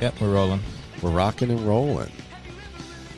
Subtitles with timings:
[0.00, 0.60] Yep, we're rolling.
[1.02, 2.12] We're rocking and rolling.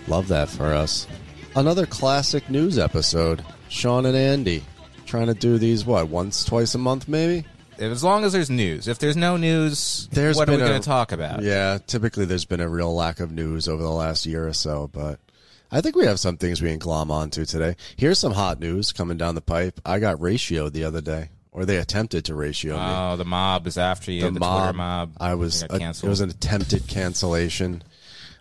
[0.08, 1.06] Love that for us.
[1.54, 3.44] Another classic news episode.
[3.68, 4.64] Sean and Andy
[5.06, 7.44] trying to do these what once, twice a month, maybe.
[7.78, 8.88] As long as there's news.
[8.88, 11.42] If there's no news, There's what are we going to talk about?
[11.42, 14.88] Yeah, typically there's been a real lack of news over the last year or so,
[14.92, 15.18] but
[15.72, 17.76] I think we have some things we can glom onto today.
[17.96, 19.80] Here's some hot news coming down the pipe.
[19.84, 22.82] I got ratioed the other day, or they attempted to ratio me.
[22.82, 24.22] Oh, the mob is after you.
[24.22, 25.16] The, Twitter mob.
[25.20, 25.64] I was.
[25.64, 26.08] Uh, canceled.
[26.08, 27.82] it was an attempted cancellation.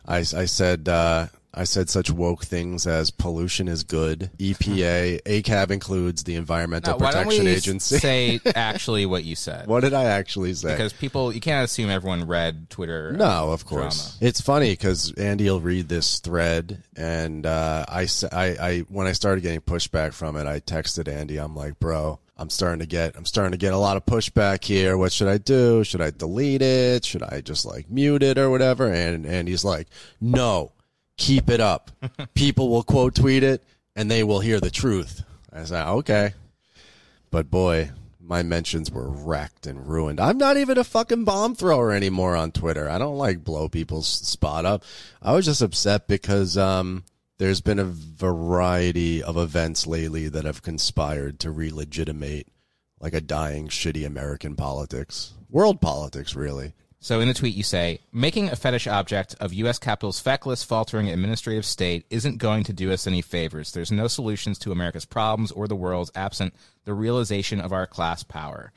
[0.08, 0.88] I, I said.
[0.88, 4.30] Uh, I said such woke things as pollution is good.
[4.38, 7.98] EPA, ACAB includes the Environmental Now, why don't Protection Agency.
[7.98, 9.66] say actually what you said?
[9.66, 10.72] what did I actually say?
[10.72, 13.14] Because people, you can't assume everyone read Twitter.
[13.14, 14.12] No, of course.
[14.20, 14.30] Drama.
[14.30, 19.62] It's funny because Andy will read this thread, and uh, I when I started getting
[19.62, 21.38] pushback from it, I texted Andy.
[21.38, 24.64] I'm like, bro, I'm starting to get, I'm starting to get a lot of pushback
[24.64, 24.98] here.
[24.98, 25.84] What should I do?
[25.84, 27.04] Should I delete it?
[27.04, 28.90] Should I just like mute it or whatever?
[28.92, 29.88] And and he's like,
[30.22, 30.72] no,
[31.18, 31.92] keep it up.
[32.34, 33.62] People will quote tweet it,
[33.94, 35.24] and they will hear the truth.
[35.52, 36.34] I said, okay.
[37.30, 40.22] But boy, my mentions were wrecked and ruined.
[40.22, 42.90] I'm not even a fucking bomb thrower anymore on Twitter.
[42.90, 44.86] I don't like blow people's spot up.
[45.22, 47.04] I was just upset because um,
[47.40, 52.48] there's been a variety of events lately that have conspired to re-legitimate
[53.00, 56.74] like a dying, shitty American politics, world politics, really.
[57.00, 59.80] So in the tweet you say, making a fetish object of U.S.
[59.80, 63.72] Capitol's feckless, faltering administrative state isn't going to do us any favors.
[63.72, 66.54] There's no solutions to America's problems or the world's absent
[66.84, 68.74] the realization of our class power.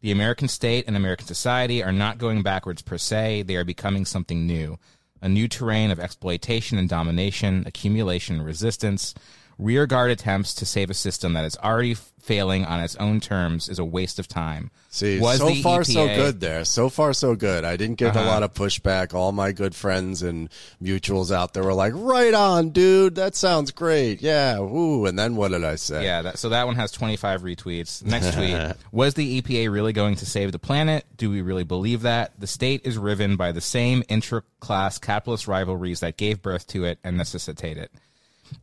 [0.00, 3.42] The American state and American society are not going backwards per se.
[3.42, 4.78] They are becoming something new.
[5.20, 9.14] A new terrain of exploitation and domination, accumulation and resistance.
[9.58, 11.96] Rearguard attempts to save a system that is already
[12.28, 14.70] failing on its own terms is a waste of time.
[14.90, 16.62] See, Was so far so good there.
[16.66, 17.64] So far so good.
[17.64, 18.28] I didn't get a uh-huh.
[18.28, 19.14] lot of pushback.
[19.14, 20.50] All my good friends and
[20.82, 23.14] mutuals out there were like, "Right on, dude.
[23.14, 24.20] That sounds great.
[24.20, 26.04] Yeah, woo." And then what did I say?
[26.04, 28.04] Yeah, that, so that one has 25 retweets.
[28.04, 31.06] Next tweet Was the EPA really going to save the planet?
[31.16, 32.38] Do we really believe that?
[32.38, 36.84] The state is riven by the same intra class capitalist rivalries that gave birth to
[36.84, 37.90] it and necessitate it.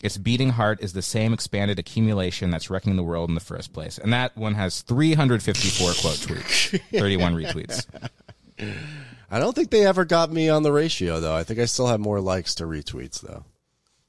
[0.01, 3.73] Its beating heart is the same expanded accumulation that's wrecking the world in the first
[3.73, 3.97] place.
[3.97, 7.85] And that one has 354 quote tweets, 31 retweets.
[9.29, 11.35] I don't think they ever got me on the ratio though.
[11.35, 13.45] I think I still have more likes to retweets though.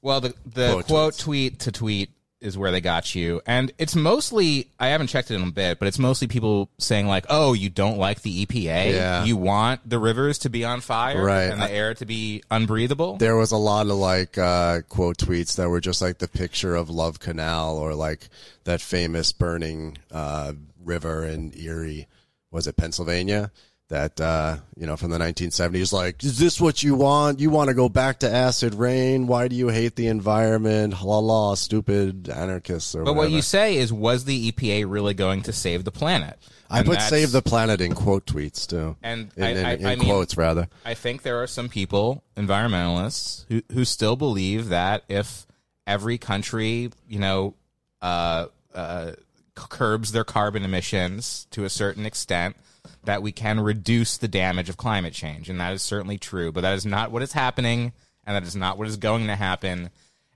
[0.02, 2.10] Well, the the Quote quote, tweet to tweet
[2.40, 5.78] is where they got you, and it's mostly I haven't checked it in a bit,
[5.78, 8.92] but it's mostly people saying like, "Oh, you don't like the EPA?
[8.92, 9.24] Yeah.
[9.24, 11.44] You want the rivers to be on fire, Right.
[11.44, 15.56] and the air to be unbreathable." There was a lot of like uh, quote tweets
[15.56, 18.28] that were just like the picture of Love Canal or like
[18.64, 20.52] that famous burning uh,
[20.84, 22.06] river in Erie.
[22.50, 23.50] Was it Pennsylvania?
[23.88, 25.92] That uh, you know from the 1970s.
[25.92, 27.38] Like, is this what you want?
[27.38, 29.28] You want to go back to acid rain?
[29.28, 31.00] Why do you hate the environment?
[31.04, 32.96] La la, stupid anarchists.
[32.96, 36.36] Or but what you say is, was the EPA really going to save the planet?
[36.68, 38.96] I And put save the planet in quote tweets too.
[39.04, 40.68] And in, I- I- in I mean- quotes rather.
[40.84, 45.46] I think there are some people, environmentalists, who, who still believe that if
[45.86, 47.54] every country, you know,
[48.02, 49.12] uh, uh,
[49.54, 52.56] curbs their carbon emissions to a certain extent,
[53.04, 55.48] that we can reduce the damage of climate change.
[55.48, 57.92] And that is certainly true, but that is not what is happening,
[58.26, 59.90] and that is not what is going to happen.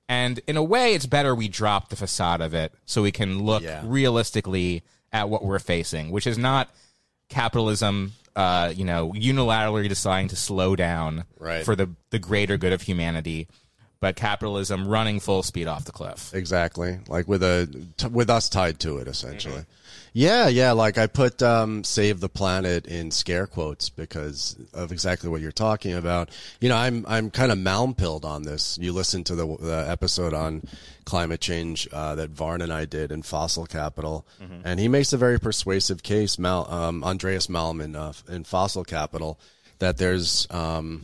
[0.09, 3.43] And in a way, it's better we drop the facade of it so we can
[3.45, 3.83] look Yeah.
[3.85, 6.69] realistically at what we're facing, which is not
[7.29, 11.65] capitalism, uh, you know, unilaterally deciding to slow down Right.
[11.65, 13.49] for the, the greater good of humanity,
[14.01, 16.33] but capitalism running full speed off the cliff.
[16.35, 16.99] Exactly.
[17.09, 19.65] Like with a t- with us tied to it essentially.
[20.13, 25.29] Yeah, yeah, like I put um save the planet in scare quotes because of exactly
[25.29, 26.31] what you're talking about.
[26.61, 28.77] You know, I'm I'm kind of malmpilled on this.
[28.81, 30.63] You listen to the, the episode on
[31.05, 34.27] climate change uh, that Varn and I did in Fossil Capital,
[34.65, 36.39] and he makes a very persuasive case.
[36.39, 39.39] Mal, um, Andreas Malm in, uh, in Fossil Capital
[39.79, 41.03] that there's um,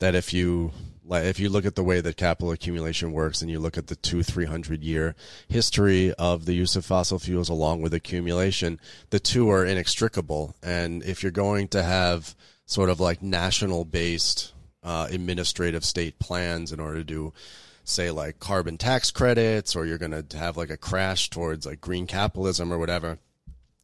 [0.00, 0.72] that if you
[1.04, 3.88] like if you look at the way that capital accumulation works and you look at
[3.88, 5.14] the two three hundred year
[5.48, 8.78] history of the use of fossil fuels along with accumulation
[9.10, 10.54] the two are inextricable.
[10.62, 12.34] And if you're going to have
[12.66, 14.52] sort of like national based
[14.82, 17.32] uh, administrative state plans in order to do
[17.84, 21.80] say like carbon tax credits or you're going to have like a crash towards like
[21.80, 23.18] green capitalism or whatever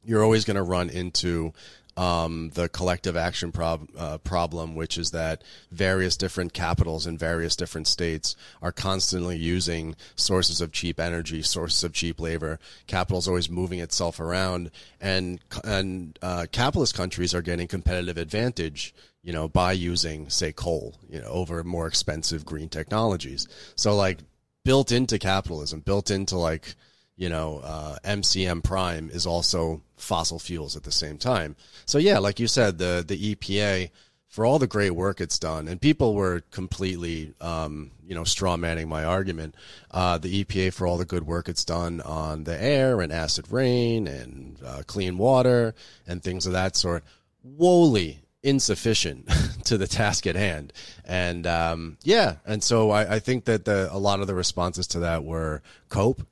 [0.04, 1.52] you're always going to run into
[1.98, 5.42] um, the collective action prob- uh, problem, which is that
[5.72, 11.82] various different capitals in various different states are constantly using sources of cheap energy, sources
[11.82, 12.60] of cheap labor.
[12.86, 18.94] Capital's always moving itself around, and and uh, capitalist countries are getting competitive advantage.
[19.24, 23.48] you know, by using say coal, you know, over more expensive green technologies.
[23.74, 24.18] So like
[24.64, 26.76] built into capitalism, built into like
[27.16, 31.56] you know, uh, MCM Prime is also fossil fuels at the same time.
[31.86, 33.90] So yeah, like you said, the the EPA
[34.28, 38.56] for all the great work it's done, and people were completely, um, you know, straw
[38.56, 39.54] manning my argument.
[39.90, 43.50] Uh, the EPA for all the good work it's done on the air and acid
[43.50, 45.74] rain and uh, clean water
[46.06, 47.02] and things of that sort,
[47.42, 49.28] woefully insufficient
[49.64, 50.72] to the task at hand.
[51.04, 54.86] And um, yeah, and so I, I think that the, a lot of the responses
[54.88, 56.22] to that were cope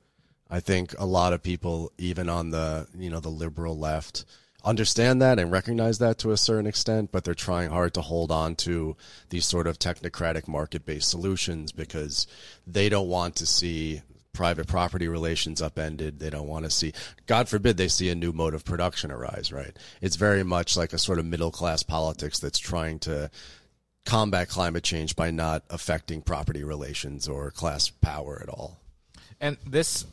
[0.49, 4.25] I think a lot of people, even on the you know the liberal left,
[4.63, 8.31] understand that and recognize that to a certain extent, but they're trying hard to hold
[8.31, 8.95] on to
[9.29, 12.27] these sort of technocratic market-based solutions because
[12.65, 14.01] they don't want to see
[14.33, 16.19] private property relations upended.
[16.19, 16.93] They don't want to see,
[17.25, 19.51] God forbid, they see a new mode of production arise.
[19.51, 19.75] Right?
[20.01, 23.31] It's very much like a sort of middle-class politics that's trying to
[24.05, 28.79] combat climate change by not affecting property relations or class power at all.
[29.41, 30.05] And this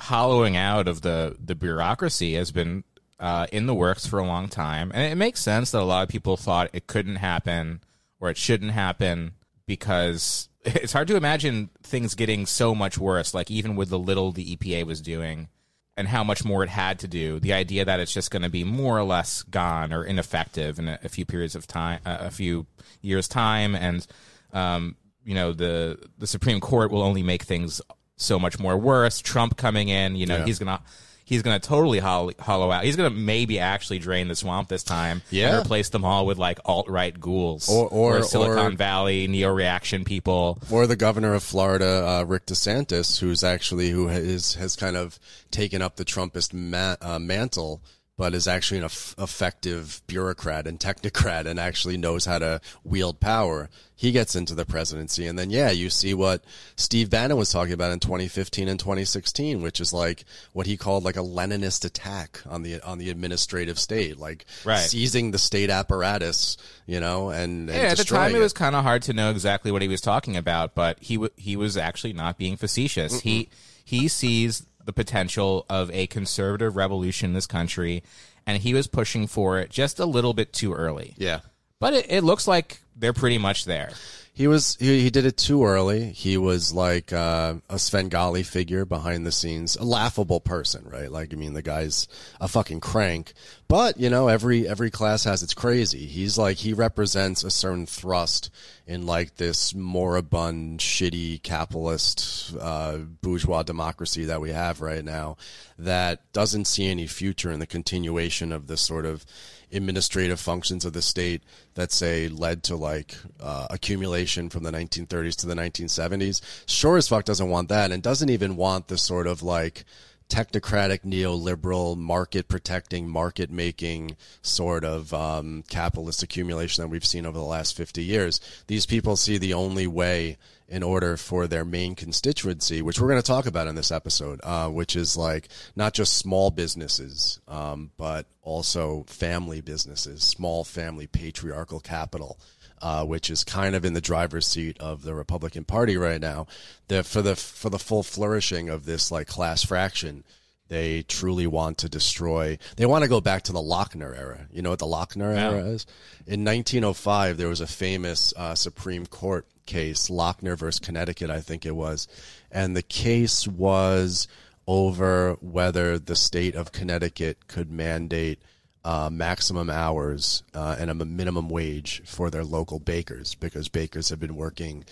[0.00, 2.84] hollowing out of the the bureaucracy has been
[3.18, 6.02] uh, in the works for a long time, and it makes sense that a lot
[6.02, 7.80] of people thought it couldn't happen
[8.18, 9.32] or it shouldn't happen
[9.66, 13.34] because it's hard to imagine things getting so much worse.
[13.34, 15.48] Like even with the little the EPA was doing
[15.96, 18.48] and how much more it had to do, the idea that it's just going to
[18.48, 22.18] be more or less gone or ineffective in a, a few periods of time, uh,
[22.20, 22.66] a few
[23.02, 24.06] years time, and
[24.52, 27.82] um, you know the the Supreme Court will only make things
[28.20, 29.20] so much more worse.
[29.20, 30.44] Trump coming in, you know, yeah.
[30.44, 30.80] he's gonna
[31.24, 32.84] he's gonna totally hollow, hollow out.
[32.84, 35.22] He's gonna maybe actually drain the swamp this time.
[35.30, 38.76] Yeah, and replace them all with like alt right ghouls or, or, or Silicon or,
[38.76, 44.08] Valley neo reaction people, or the governor of Florida, uh, Rick DeSantis, who's actually who
[44.08, 45.18] has has kind of
[45.50, 47.80] taken up the Trumpist ma- uh, mantle
[48.20, 53.70] but is actually an effective bureaucrat and technocrat and actually knows how to wield power.
[53.96, 55.26] He gets into the presidency.
[55.26, 56.44] And then, yeah, you see what
[56.76, 61.02] Steve Bannon was talking about in 2015 and 2016, which is like what he called
[61.02, 64.80] like a Leninist attack on the, on the administrative state, like right.
[64.80, 68.52] seizing the state apparatus, you know, and, and yeah, at the time it, it was
[68.52, 71.56] kind of hard to know exactly what he was talking about, but he, w- he
[71.56, 73.16] was actually not being facetious.
[73.16, 73.22] Mm-mm.
[73.22, 73.48] He,
[73.82, 78.02] he sees the potential of a conservative revolution in this country,
[78.44, 81.14] and he was pushing for it just a little bit too early.
[81.16, 81.40] Yeah.
[81.78, 83.92] But it, it looks like they're pretty much there.
[84.40, 86.12] He was he, he did it too early.
[86.12, 91.12] He was like uh, a Svengali figure behind the scenes, a laughable person, right?
[91.12, 92.08] Like I mean, the guy's
[92.40, 93.34] a fucking crank.
[93.68, 96.06] But you know, every every class has its crazy.
[96.06, 98.48] He's like he represents a certain thrust
[98.86, 105.36] in like this moribund, shitty capitalist uh, bourgeois democracy that we have right now
[105.78, 109.26] that doesn't see any future in the continuation of this sort of
[109.72, 111.42] administrative functions of the state
[111.74, 116.40] that say led to like uh, accumulation from the 1930s to the 1970s.
[116.66, 119.84] Sure as fuck doesn't want that and doesn't even want the sort of like
[120.30, 127.36] technocratic neoliberal market protecting market making sort of um, capitalist accumulation that we've seen over
[127.36, 130.38] the last 50 years these people see the only way
[130.70, 134.38] in order for their main constituency, which we're going to talk about in this episode,
[134.44, 141.08] uh, which is like not just small businesses, um, but also family businesses, small family
[141.08, 142.38] patriarchal capital.
[142.82, 146.46] Uh, which is kind of in the driver's seat of the Republican Party right now.
[146.88, 150.24] The, for the for the full flourishing of this like class fraction,
[150.70, 152.56] they truly want to destroy.
[152.76, 154.46] They want to go back to the Lochner era.
[154.52, 155.50] You know what the Lochner yeah.
[155.50, 155.84] era is?
[156.26, 161.66] In 1905, there was a famous uh, Supreme Court case, Lochner versus Connecticut, I think
[161.66, 162.06] it was.
[162.52, 164.28] And the case was
[164.66, 168.40] over whether the state of Connecticut could mandate
[168.84, 174.20] uh, maximum hours uh, and a minimum wage for their local bakers because bakers have
[174.20, 174.84] been working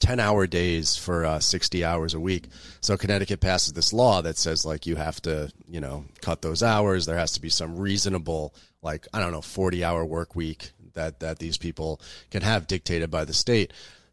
[0.00, 2.48] 10 hour days for uh, 60 hours a week.
[2.80, 6.62] So Connecticut passes this law that says like you have to, you know, cut those
[6.62, 7.06] hours.
[7.06, 11.20] There has to be some reasonable, like, I don't know, 40 hour work week that,
[11.20, 13.72] that these people can have dictated by the state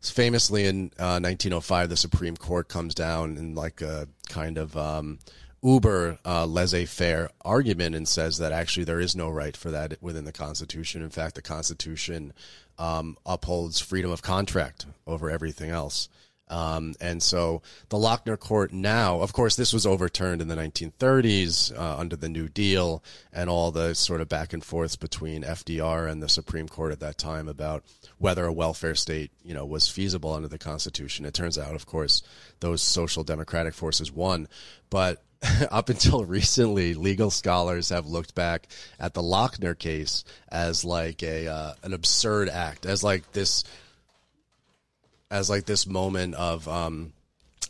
[0.10, 5.20] famously in uh, 1905, the Supreme Court comes down in like a kind of um,
[5.64, 10.26] uber uh, laissez-faire argument and says that actually there is no right for that within
[10.26, 11.02] the Constitution.
[11.02, 12.34] In fact, the Constitution
[12.80, 16.10] um, upholds freedom of contract over everything else.
[16.52, 21.74] Um, and so the Lochner Court now, of course, this was overturned in the 1930s
[21.78, 23.02] uh, under the New Deal
[23.32, 27.00] and all the sort of back and forths between FDR and the Supreme Court at
[27.00, 27.86] that time about
[28.18, 31.26] whether a welfare state, you know, was feasible under the Constitution.
[31.26, 32.22] It turns out, of course,
[32.60, 34.50] those social democratic forces won.
[34.90, 35.24] But
[35.72, 38.68] up until recently, legal scholars have looked back
[39.00, 43.64] at the Lochner case as like a uh, an absurd act, as like this,
[45.30, 47.14] as like this moment of um,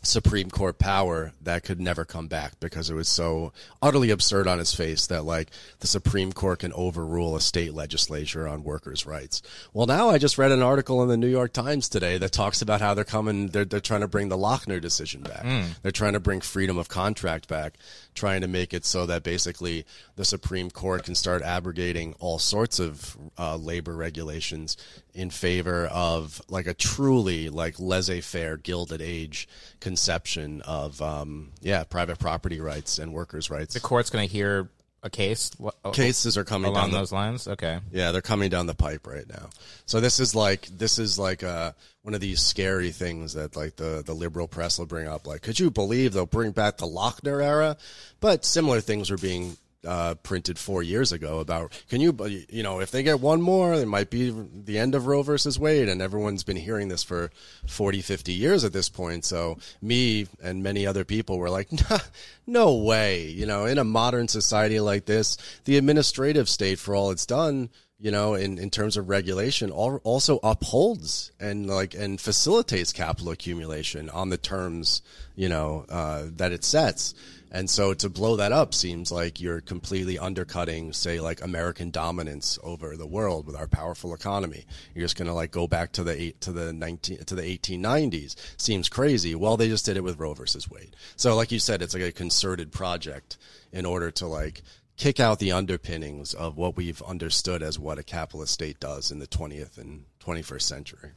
[0.02, 4.58] Supreme Court power that could never come back because it was so utterly absurd on
[4.58, 9.42] its face that like the Supreme Court can overrule a state legislature on workers' rights.
[9.72, 12.62] Well, now I just read an article in the New York Times today that talks
[12.62, 15.44] about how they're coming, they're, they're trying to bring the Lochner decision back.
[15.44, 15.80] Mm.
[15.82, 17.74] They're trying to bring freedom of contract back,
[18.14, 19.84] trying to make it so that basically
[20.16, 24.76] the Supreme Court can start abrogating all sorts of uh, labor regulations
[25.14, 29.48] in favor of like a truly like laissez-faire gilded age
[29.80, 33.74] conception of um, yeah private property rights and workers rights.
[33.74, 34.68] The court's going to hear
[35.02, 35.50] a case
[35.92, 37.48] cases are coming along down the, those lines?
[37.48, 37.80] Okay.
[37.90, 39.50] Yeah they're coming down the pipe right now.
[39.86, 43.76] So this is like this is like uh, one of these scary things that like
[43.76, 45.26] the the liberal press will bring up.
[45.26, 47.76] Like could you believe they'll bring back the lochner era?
[48.20, 49.56] But similar things were being
[49.86, 52.16] uh, printed four years ago about can you
[52.48, 54.34] you know if they get one more it might be
[54.64, 57.30] the end of roe versus wade and everyone's been hearing this for
[57.66, 61.98] 40 50 years at this point so me and many other people were like nah,
[62.46, 67.10] no way you know in a modern society like this the administrative state for all
[67.10, 67.68] it's done
[68.02, 74.10] you know, in, in terms of regulation, also upholds and like and facilitates capital accumulation
[74.10, 75.02] on the terms,
[75.36, 77.14] you know, uh, that it sets.
[77.54, 82.58] And so to blow that up seems like you're completely undercutting, say, like American dominance
[82.64, 84.64] over the world with our powerful economy.
[84.94, 87.42] You're just going to like go back to the eight, to the 19 to the
[87.42, 88.36] 1890s.
[88.56, 89.34] Seems crazy.
[89.34, 90.96] Well, they just did it with Roe versus Wade.
[91.16, 93.36] So like you said, it's like a concerted project
[93.70, 94.62] in order to like
[94.96, 99.18] kick out the underpinnings of what we've understood as what a capitalist state does in
[99.18, 101.10] the 20th and 21st century.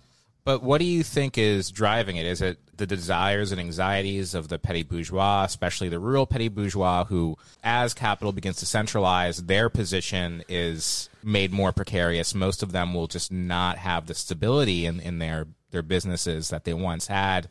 [0.45, 2.27] But what do you think is driving it?
[2.27, 7.05] Is it the desires and anxieties of the petty bourgeois, especially the rural petty bourgeois,
[7.05, 12.35] who, as capital begins to centralize, their position is made more precarious?
[12.35, 16.63] Most of them will just not have the stability in, in their, their businesses that
[16.63, 17.47] they once had,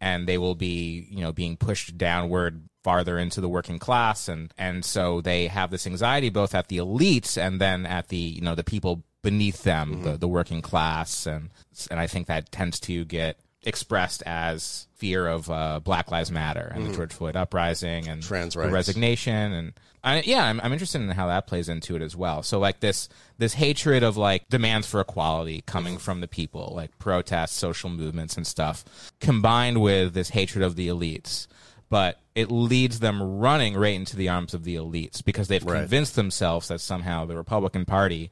[0.00, 4.52] and they will be, you know, being pushed downward farther into the working class and
[4.58, 8.42] and so they have this anxiety both at the elites and then at the you
[8.42, 10.02] know the people beneath them, mm-hmm.
[10.04, 11.50] the, the working class, and
[11.90, 16.70] and I think that tends to get expressed as fear of uh, Black Lives Matter
[16.72, 16.92] and mm-hmm.
[16.92, 18.70] the George Floyd uprising and trans rights.
[18.70, 19.72] resignation and
[20.04, 22.42] I, yeah, I'm, I'm interested in how that plays into it as well.
[22.42, 26.96] So like this this hatred of like demands for equality coming from the people, like
[26.98, 28.84] protests, social movements, and stuff,
[29.20, 31.46] combined with this hatred of the elites.
[31.88, 35.80] But it leads them running right into the arms of the elites because they've right.
[35.80, 38.30] convinced themselves that somehow the Republican Party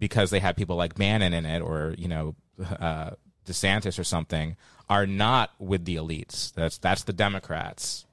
[0.00, 2.34] because they have people like Bannon in it or you know
[2.80, 3.10] uh,
[3.46, 4.56] DeSantis or something
[4.88, 6.52] are not with the elites.
[6.54, 8.06] That's that's the Democrats.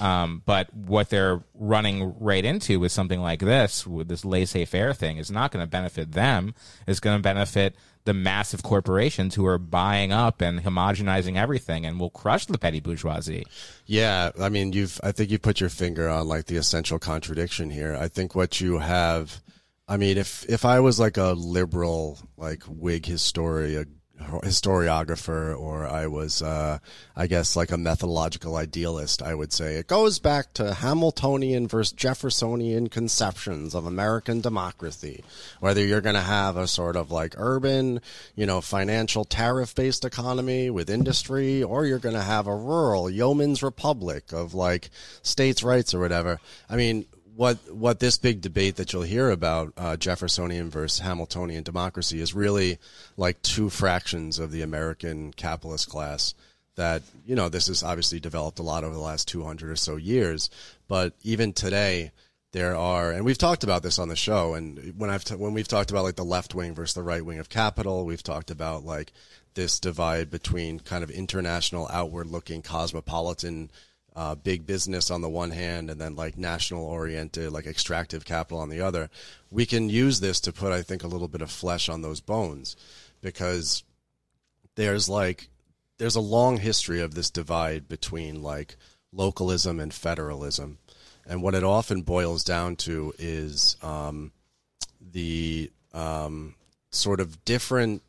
[0.00, 5.18] Um, but what they're running right into with something like this, with this laissez-faire thing,
[5.18, 6.54] is not going to benefit them.
[6.86, 12.00] It's going to benefit the massive corporations who are buying up and homogenizing everything and
[12.00, 13.44] will crush the petty bourgeoisie.
[13.84, 17.68] Yeah, I mean, you've I think you put your finger on like the essential contradiction
[17.68, 17.94] here.
[17.94, 19.42] I think what you have
[19.88, 23.86] I mean, if if I was like a liberal, like Whig historia,
[24.18, 26.78] historiographer, or I was, uh,
[27.14, 31.92] I guess, like a methodological idealist, I would say it goes back to Hamiltonian versus
[31.92, 35.22] Jeffersonian conceptions of American democracy.
[35.60, 38.00] Whether you're going to have a sort of like urban,
[38.34, 43.08] you know, financial tariff based economy with industry, or you're going to have a rural
[43.08, 44.90] yeoman's republic of like
[45.22, 46.40] states' rights or whatever.
[46.68, 51.62] I mean, what what this big debate that you'll hear about uh, Jeffersonian versus Hamiltonian
[51.62, 52.78] democracy is really
[53.16, 56.34] like two fractions of the American capitalist class.
[56.76, 59.76] That you know, this has obviously developed a lot over the last two hundred or
[59.76, 60.50] so years,
[60.88, 62.12] but even today,
[62.52, 64.54] there are, and we've talked about this on the show.
[64.54, 67.24] And when I've t- when we've talked about like the left wing versus the right
[67.24, 69.12] wing of capital, we've talked about like
[69.54, 73.70] this divide between kind of international, outward looking, cosmopolitan
[74.16, 78.58] uh, big business on the one hand and then like national oriented, like extractive capital
[78.58, 79.10] on the other,
[79.50, 82.20] we can use this to put, I think, a little bit of flesh on those
[82.20, 82.76] bones
[83.20, 83.84] because
[84.74, 85.48] there's like,
[85.98, 88.76] there's a long history of this divide between like
[89.12, 90.78] localism and federalism.
[91.28, 94.32] And what it often boils down to is um,
[95.12, 96.54] the um,
[96.90, 98.02] sort of different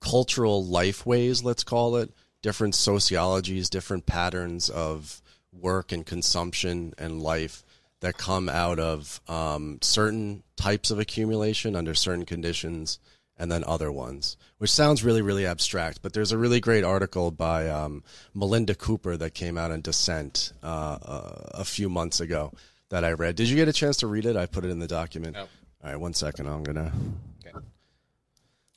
[0.00, 2.10] cultural life ways, let's call it,
[2.42, 7.64] different sociologies, different patterns of work and consumption and life
[8.00, 12.98] that come out of um, certain types of accumulation under certain conditions
[13.36, 16.02] and then other ones, which sounds really, really abstract.
[16.02, 18.04] But there's a really great article by um,
[18.34, 22.52] Melinda Cooper that came out in Dissent uh, uh, a few months ago
[22.90, 23.36] that I read.
[23.36, 24.36] Did you get a chance to read it?
[24.36, 25.36] I put it in the document.
[25.36, 25.48] Nope.
[25.82, 26.48] All right, one second.
[26.48, 26.88] I'm gonna.
[26.88, 27.29] Okay.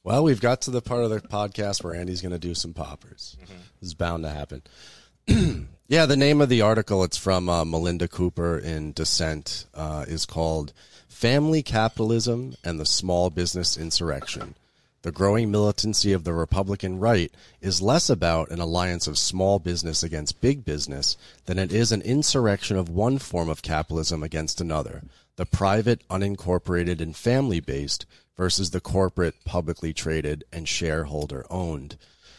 [0.05, 3.37] Well, we've got to the part of the podcast where Andy's gonna do some poppers.
[3.79, 4.61] This is bound to happen.
[5.87, 10.25] yeah, the name of the article it's from uh, Melinda Cooper in Dissent uh, is
[10.25, 10.73] called
[11.07, 14.55] "Family Capitalism and the Small Business Insurrection."
[15.03, 20.03] The growing militancy of the Republican right is less about an alliance of small business
[20.03, 25.03] against big business than it is an insurrection of one form of capitalism against another
[25.35, 28.05] the private, unincorporated, and family based
[28.35, 31.97] versus the corporate, publicly traded, and shareholder owned.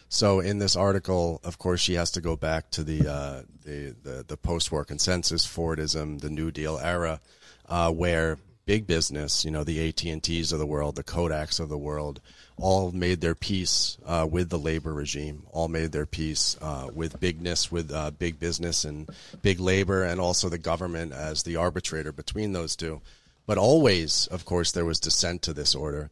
[0.09, 3.95] So in this article, of course, she has to go back to the uh, the,
[4.03, 7.21] the, the post-war consensus, Fordism, the New Deal era,
[7.69, 11.61] uh, where big business, you know, the AT and T's of the world, the Kodaks
[11.61, 12.21] of the world,
[12.57, 17.21] all made their peace uh, with the labor regime, all made their peace uh, with
[17.21, 19.09] bigness, with uh, big business and
[19.43, 23.01] big labor, and also the government as the arbitrator between those two.
[23.47, 26.11] But always, of course, there was dissent to this order.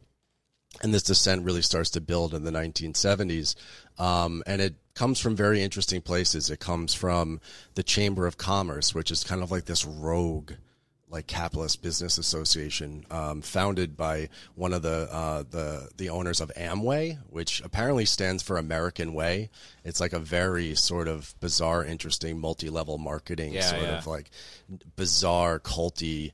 [0.81, 3.55] And this dissent really starts to build in the 1970s.
[3.99, 6.49] Um, and it comes from very interesting places.
[6.49, 7.39] It comes from
[7.75, 10.53] the Chamber of Commerce, which is kind of like this rogue
[11.13, 16.51] like capitalist business association um, founded by one of the uh, the the owners of
[16.57, 19.51] Amway, which apparently stands for American Way.
[19.83, 23.97] It's like a very sort of bizarre, interesting, multi-level marketing Yeah, sort yeah.
[23.99, 24.31] of like
[24.95, 26.31] bizarre, culty.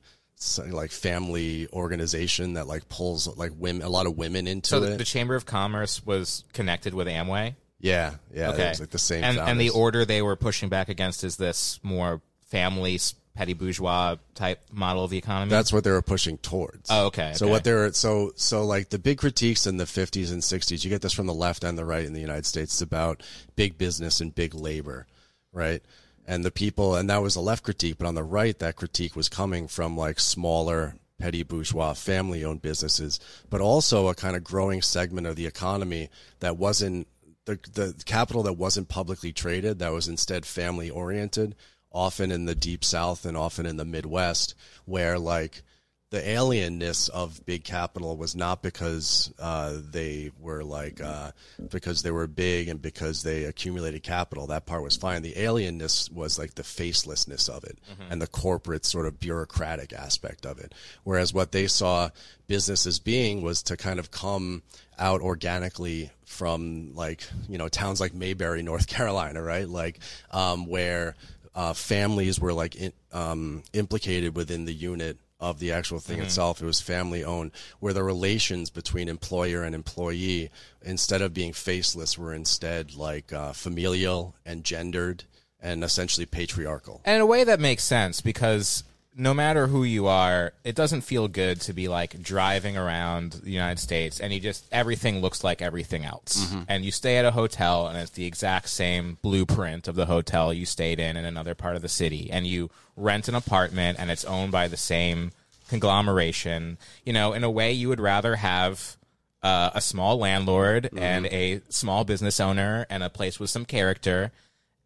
[0.70, 4.90] Like family organization that like pulls like women, a lot of women into So it.
[4.90, 7.56] the, the Chamber of Commerce was connected with Amway.
[7.78, 9.22] yeah, yeah, Okay, like the same.
[9.22, 12.98] And and the order they were pushing back against is this more family
[13.34, 15.50] petty bourgeois type model of the economy.
[15.50, 16.88] That's what they were pushing towards.
[16.90, 17.52] Oh, okay, So okay.
[17.52, 21.02] what they're so so like the big critiques in the 50s and 60s, you get
[21.02, 22.72] this from the left and the right in the United States.
[22.74, 23.22] It's about
[23.56, 25.06] big business and big labor,
[25.52, 25.82] right?
[26.30, 29.16] And the people, and that was a left critique, but on the right, that critique
[29.16, 33.18] was coming from like smaller petty bourgeois family owned businesses,
[33.50, 37.08] but also a kind of growing segment of the economy that wasn't
[37.46, 41.56] the, the capital that wasn't publicly traded, that was instead family oriented,
[41.90, 45.64] often in the deep south and often in the Midwest, where like
[46.10, 51.30] the alienness of big capital was not because uh, they were like uh,
[51.70, 54.48] because they were big and because they accumulated capital.
[54.48, 55.22] That part was fine.
[55.22, 57.78] The alienness was like the facelessness of it
[58.10, 60.74] and the corporate sort of bureaucratic aspect of it.
[61.04, 62.10] Whereas what they saw
[62.48, 64.62] business as being was to kind of come
[64.98, 69.68] out organically from like you know towns like Mayberry, North Carolina, right?
[69.68, 70.00] Like
[70.32, 71.14] um, where
[71.54, 76.62] uh, families were like in, um, implicated within the unit of the actual thing itself.
[76.62, 80.50] It was family owned, where the relations between employer and employee,
[80.82, 85.24] instead of being faceless, were instead like uh, familial and gendered
[85.58, 87.00] and essentially patriarchal.
[87.04, 88.84] And in a way that makes sense because
[89.16, 93.50] no matter who you are, it doesn't feel good to be like driving around the
[93.50, 96.52] United States and you just everything looks like everything else.
[96.68, 100.52] And you stay at a hotel and it's the exact same blueprint of the hotel
[100.52, 104.10] you stayed in in another part of the city and you rent an apartment and
[104.10, 105.32] it's owned by the same
[105.68, 106.78] conglomeration.
[107.04, 108.96] You know, in a way you would rather have
[109.42, 114.30] uh, a small landlord and a small business owner and a place with some character.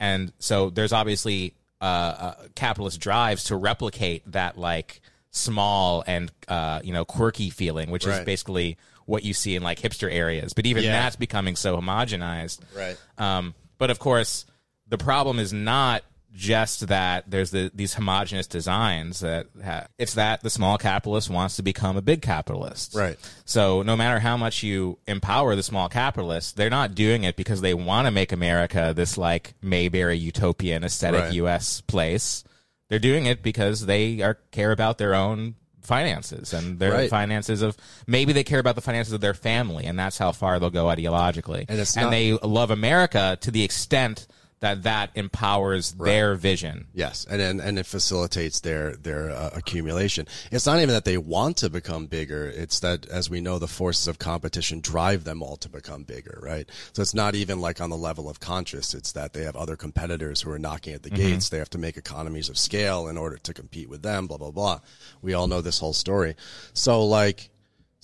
[0.00, 1.54] And so there's obviously
[1.84, 7.90] uh, uh, capitalist drives to replicate that like small and uh, you know quirky feeling,
[7.90, 10.54] which is basically what you see in like hipster areas.
[10.54, 10.92] But even Yeah.
[10.92, 12.60] that's becoming so homogenized.
[12.74, 12.96] Right.
[13.18, 14.46] Um, but of course,
[14.88, 16.02] the problem is not
[16.34, 21.54] just that there's the, these homogenous designs that ha- it's that the small capitalist wants
[21.56, 22.94] to become a big capitalist.
[22.94, 23.16] Right.
[23.44, 27.60] So no matter how much you empower the small capitalists, they're not doing it because
[27.60, 31.32] they want to make America this like Mayberry utopian aesthetic Right.
[31.34, 31.80] U.S.
[31.82, 32.42] place.
[32.90, 37.10] They're doing it because they are care about their own finances and their Right.
[37.10, 40.58] finances of maybe they care about the finances of their family and that's how far
[40.58, 41.66] they'll go ideologically.
[41.68, 44.26] And not- they love America to the extent
[44.60, 46.86] that that empowers their vision.
[46.94, 50.26] Yes, and and, and it facilitates their their uh, accumulation.
[50.50, 53.68] It's not even that they want to become bigger; it's that, as we know, the
[53.68, 56.68] forces of competition drive them all to become bigger, right?
[56.92, 59.76] So it's not even like on the level of conscious; it's that they have other
[59.76, 61.48] competitors who are knocking at the gates.
[61.48, 64.26] They have to make economies of scale in order to compete with them.
[64.26, 64.80] Blah blah blah.
[65.22, 66.36] We all know this whole story.
[66.72, 67.50] So like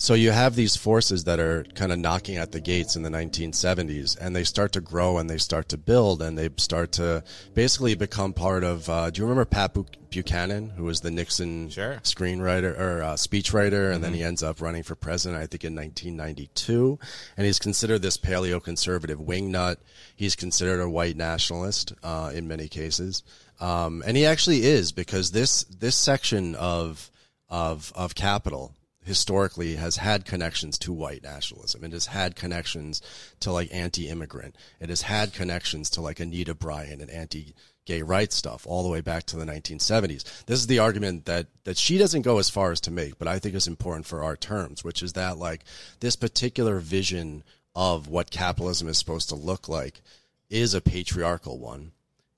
[0.00, 3.10] So you have these forces that are kind of knocking at the gates in the
[3.10, 7.22] 1970s, and they start to grow and they start to build and they start to
[7.52, 8.88] basically become part of.
[8.88, 9.76] Uh, do you remember Pat
[10.08, 11.96] Buchanan, who was the Nixon sure.
[12.02, 14.02] screenwriter or uh, speechwriter, and mm-hmm.
[14.04, 16.98] then he ends up running for president, I think, in 1992,
[17.36, 19.76] and he's considered this paleoconservative wingnut.
[20.16, 23.22] He's considered a white nationalist uh, in many cases,
[23.60, 27.10] um, and he actually is because this this section of
[27.50, 28.74] of of capital
[29.10, 31.82] historically has had connections to white nationalism.
[31.82, 33.02] It has had connections
[33.40, 34.56] to like anti-immigrant.
[34.78, 39.00] It has had connections to like Anita Bryant and anti-gay rights stuff all the way
[39.00, 40.44] back to the 1970s.
[40.46, 43.26] This is the argument that that she doesn't go as far as to make, but
[43.26, 45.64] I think is important for our terms, which is that like
[45.98, 47.42] this particular vision
[47.74, 50.00] of what capitalism is supposed to look like
[50.48, 51.90] is a patriarchal one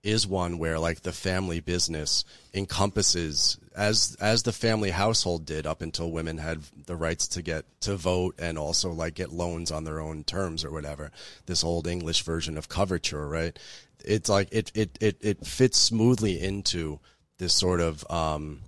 [0.03, 5.81] is one where like the family business encompasses as as the family household did up
[5.81, 9.85] until women had the rights to get to vote and also like get loans on
[9.85, 11.11] their own terms or whatever
[11.47, 13.59] this old english version of coverture right?
[14.05, 16.99] It's like it it it, it fits smoothly into
[17.38, 18.62] this sort of um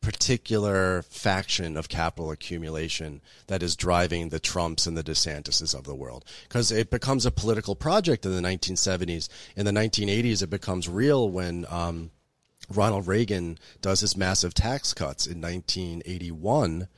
[0.00, 5.94] particular faction of capital accumulation that is driving the Trumps and the DeSantises of the
[5.94, 6.24] world.
[6.48, 9.28] Because it becomes a political project in the 1970s.
[9.56, 12.10] In the 1980s, it becomes real when um,
[12.72, 16.88] Ronald Reagan does his massive tax cuts in 1981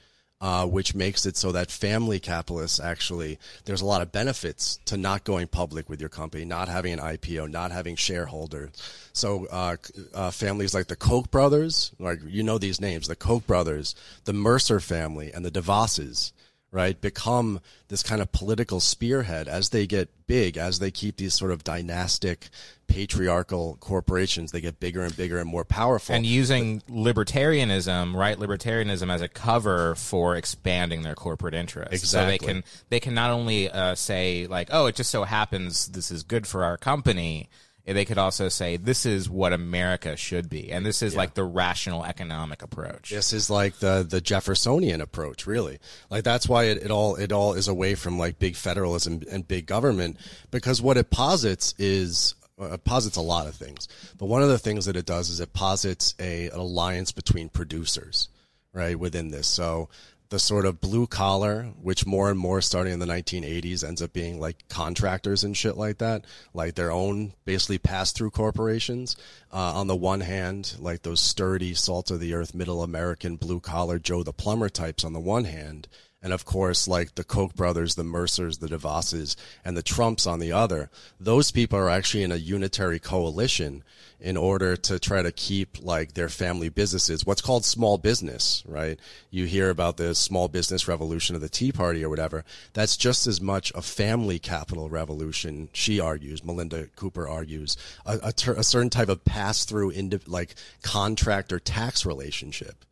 [0.42, 4.96] uh, which makes it so that family capitalists actually there's a lot of benefits to
[4.96, 8.70] not going public with your company, not having an IPO, not having shareholders.
[9.12, 9.76] So uh,
[10.12, 14.32] uh, families like the Koch brothers, like you know these names, the Koch brothers, the
[14.32, 16.32] Mercer family, and the DeVosses
[16.72, 21.34] right, become this kind of political spearhead as they get big, as they keep these
[21.34, 22.48] sort of dynastic
[22.86, 26.14] patriarchal corporations, they get bigger and bigger and more powerful.
[26.14, 31.92] And using libertarianism, right, libertarianism as a cover for expanding their corporate interests.
[31.92, 32.38] Exactly.
[32.38, 35.88] So they can they can not only uh, say like, oh, it just so happens
[35.88, 37.50] this is good for our company
[37.84, 41.18] they could also say this is what America should be, and this is yeah.
[41.18, 43.10] like the rational economic approach.
[43.10, 45.78] This is like the the Jeffersonian approach, really.
[46.08, 49.46] Like that's why it, it all it all is away from like big federalism and
[49.46, 50.18] big government,
[50.50, 53.88] because what it posits is uh, it posits a lot of things.
[54.16, 57.48] But one of the things that it does is it posits a an alliance between
[57.48, 58.28] producers,
[58.72, 59.48] right, within this.
[59.48, 59.88] So
[60.32, 64.14] the sort of blue collar, which more and more starting in the 1980s ends up
[64.14, 69.14] being like contractors and shit like that, like their own basically pass through corporations.
[69.52, 73.60] Uh, on the one hand, like those sturdy, salt of the earth, middle American blue
[73.60, 75.86] collar Joe the plumber types on the one hand,
[76.22, 80.38] and of course, like the Koch brothers, the Mercers, the DeVosses, and the Trumps on
[80.38, 83.82] the other, those people are actually in a unitary coalition
[84.20, 89.00] in order to try to keep like their family businesses, what's called small business, right?
[89.30, 92.44] You hear about the small business revolution of the Tea Party or whatever.
[92.72, 98.32] That's just as much a family capital revolution, she argues, Melinda Cooper argues, a, a,
[98.32, 99.92] ter- a certain type of pass through,
[100.28, 102.84] like contractor tax relationship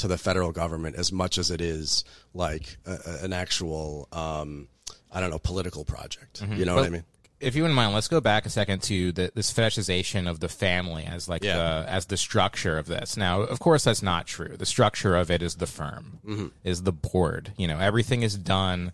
[0.00, 4.68] to the federal government as much as it is like a, a, an actual, um,
[5.12, 6.42] I don't know, political project.
[6.42, 6.54] Mm-hmm.
[6.54, 7.04] You know but, what I mean?
[7.38, 10.48] If you wouldn't mind, let's go back a second to the, this fetishization of the
[10.48, 11.56] family as like yeah.
[11.56, 13.16] the as the structure of this.
[13.16, 14.56] Now, of course, that's not true.
[14.58, 16.46] The structure of it is the firm, mm-hmm.
[16.64, 17.52] is the board.
[17.56, 18.92] You know, everything is done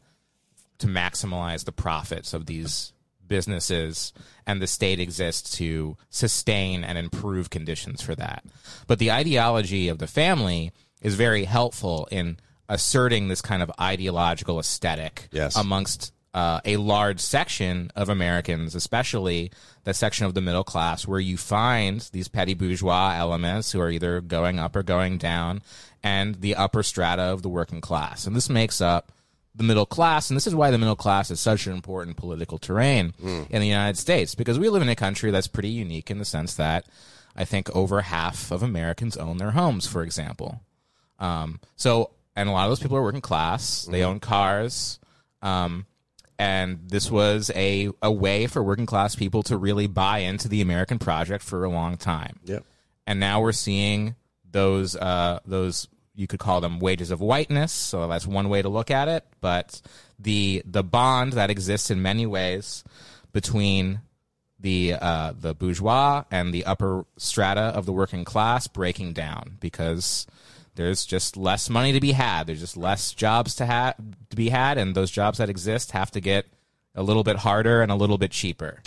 [0.79, 2.93] to maximize the profits of these
[3.27, 4.13] businesses
[4.47, 8.45] and the state exists to sustain and improve conditions for that.
[8.87, 14.59] But the ideology of the family is very helpful in asserting this kind of ideological
[14.59, 15.57] aesthetic yes.
[15.57, 19.51] amongst uh, a large section of Americans, especially
[19.85, 23.91] the section of the middle class, where you find these petty bourgeois elements who are
[23.91, 25.63] either going up or going down,
[26.03, 28.27] and the upper strata of the working class.
[28.27, 29.13] And this makes up
[29.55, 32.59] the middle class, and this is why the middle class is such an important political
[32.59, 33.51] terrain mm.
[33.51, 36.27] in the United States, because we live in a country that's pretty unique in the
[36.27, 36.85] sense that
[37.35, 40.61] I think over half of Americans own their homes, for example.
[41.19, 43.85] Um, so, and a lot of those people are working class.
[43.85, 44.11] They mm-hmm.
[44.11, 44.99] own cars.
[45.43, 45.87] Um,
[46.39, 50.61] and this was a, a way for working class people to really buy into the
[50.61, 52.41] American project for a long time.
[52.45, 52.65] Yep.
[53.07, 54.17] And now we're seeing
[54.51, 57.73] those uh, those you could call them wages of whiteness.
[57.73, 59.25] So that's one way to look at it.
[59.41, 59.81] But
[60.19, 62.83] the the bond that exists in many ways
[63.33, 64.01] between
[64.59, 70.27] the uh, the bourgeois and the upper strata of the working class breaking down because
[70.77, 72.47] there's just less money to be had.
[72.47, 73.97] There's just less jobs to have
[74.31, 76.47] to be had, and those jobs that exist have to get
[76.95, 78.83] a little bit harder and a little bit cheaper.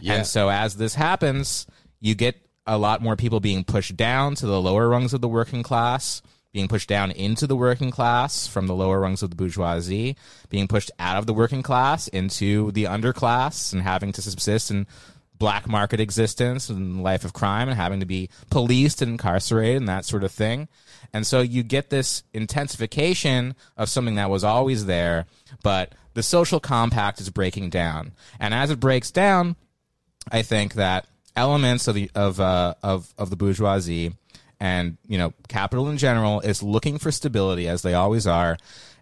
[0.00, 0.14] Yeah.
[0.14, 1.66] And so as this happens,
[2.00, 5.28] you get a lot more people being pushed down to the lower rungs of the
[5.28, 6.22] working class,
[6.52, 10.16] being pushed down into the working class from the lower rungs of the bourgeoisie,
[10.48, 14.86] being pushed out of the working class into the underclass and having to subsist in
[15.40, 19.88] black market existence and life of crime and having to be policed and incarcerated and
[19.88, 20.68] that sort of thing.
[21.12, 25.26] And so you get this intensification of something that was always there,
[25.62, 28.12] but the social compact is breaking down.
[28.38, 29.56] And as it breaks down,
[30.30, 34.12] I think that elements of the of uh, of of the bourgeoisie
[34.60, 38.58] and you know capital in general is looking for stability as they always are,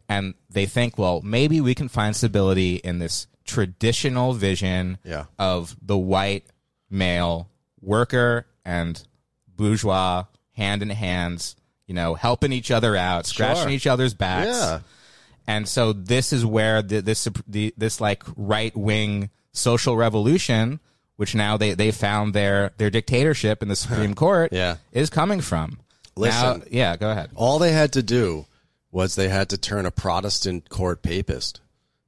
[0.08, 5.24] and they think, well, maybe we can find stability in this traditional vision Yeah.
[5.38, 6.44] of the white
[6.90, 7.48] male
[7.80, 9.02] worker and
[9.56, 13.70] bourgeois hand in hands, you know, helping each other out, scratching Sure.
[13.70, 14.48] each other's backs.
[14.58, 14.80] Yeah.
[15.46, 20.80] And so this is where the, this the, this like right wing social revolution,
[21.16, 24.76] which now they they found their their dictatorship in the Supreme Court, Yeah.
[24.92, 25.78] is coming from.
[26.16, 26.58] Listen.
[26.60, 27.30] Now- yeah, go ahead.
[27.34, 28.44] All they had to do
[28.90, 31.60] was they had to turn a Protestant court papist.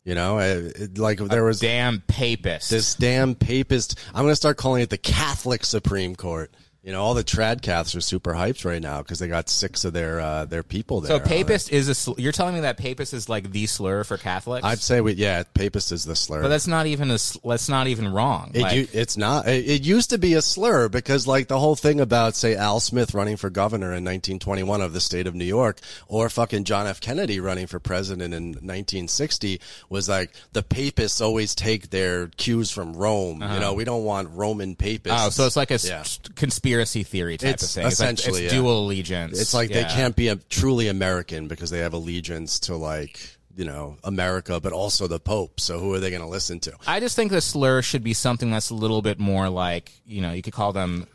[0.05, 2.71] You know, it, it- like there was Damn papist.
[2.71, 3.99] this damn papist.
[4.15, 6.51] I'm going to start calling it the Catholic Supreme Court.
[6.83, 9.85] You know, all the trad caths are super hyped right now because they got six
[9.85, 11.19] of their uh, their people there.
[11.19, 14.17] so papist is a sl- you're telling me that papist is like the slur for
[14.17, 14.65] Catholics?
[14.65, 16.41] I'd say we yeah, papist is the slur.
[16.41, 18.53] but that's not even a sl- that's not even wrong.
[18.55, 19.47] It, Like, u- it's not.
[19.47, 22.81] It, it used to be a slur because, like, the whole thing about, say, Al
[22.81, 26.87] Smith running for governor in 1921 of the state of New York, or fucking John
[26.87, 26.99] F.
[27.03, 32.95] Kennedy running for president in 1960, was like the papists always take their cues from
[32.97, 33.43] Rome.
[33.43, 35.11] You know, we don't want Roman papists.
[35.19, 35.27] Uh-huh.
[35.27, 36.05] oh, so it's like a Yeah.
[36.37, 37.87] conspiracy theory type It's of thing.
[37.87, 38.61] It's like- essentially, it's yeah.
[38.61, 39.41] dual allegiance.
[39.41, 43.21] It's like they can't be a, truly American because they have allegiance to like
[43.57, 45.61] you know America, but also the Pope.
[45.61, 46.73] So who are they going to listen to?
[46.87, 50.21] I just think the slur should be something that's a little bit more like, you
[50.23, 51.07] know, you could call them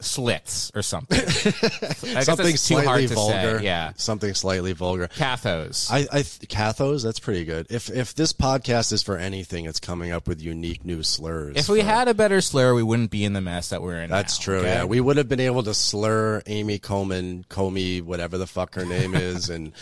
[0.00, 1.18] slits or something.
[1.28, 3.58] Something that's too hard slightly to vulgar.
[3.58, 3.64] Say.
[3.64, 3.92] Yeah.
[3.96, 5.08] something slightly vulgar.
[5.08, 5.90] Cathos.
[5.90, 7.66] I, I Cathos, that's pretty good.
[7.70, 11.56] If if this podcast is for anything, it's coming up with unique new slurs.
[11.56, 14.00] if we for- had a better slur, we wouldn't be in the mess that we're
[14.02, 14.10] in.
[14.10, 14.58] that's now, true.
[14.58, 14.68] okay?
[14.68, 18.84] Yeah, we would have been able to slur Amy Coleman, Comey, whatever the fuck her
[18.84, 19.72] name is, and.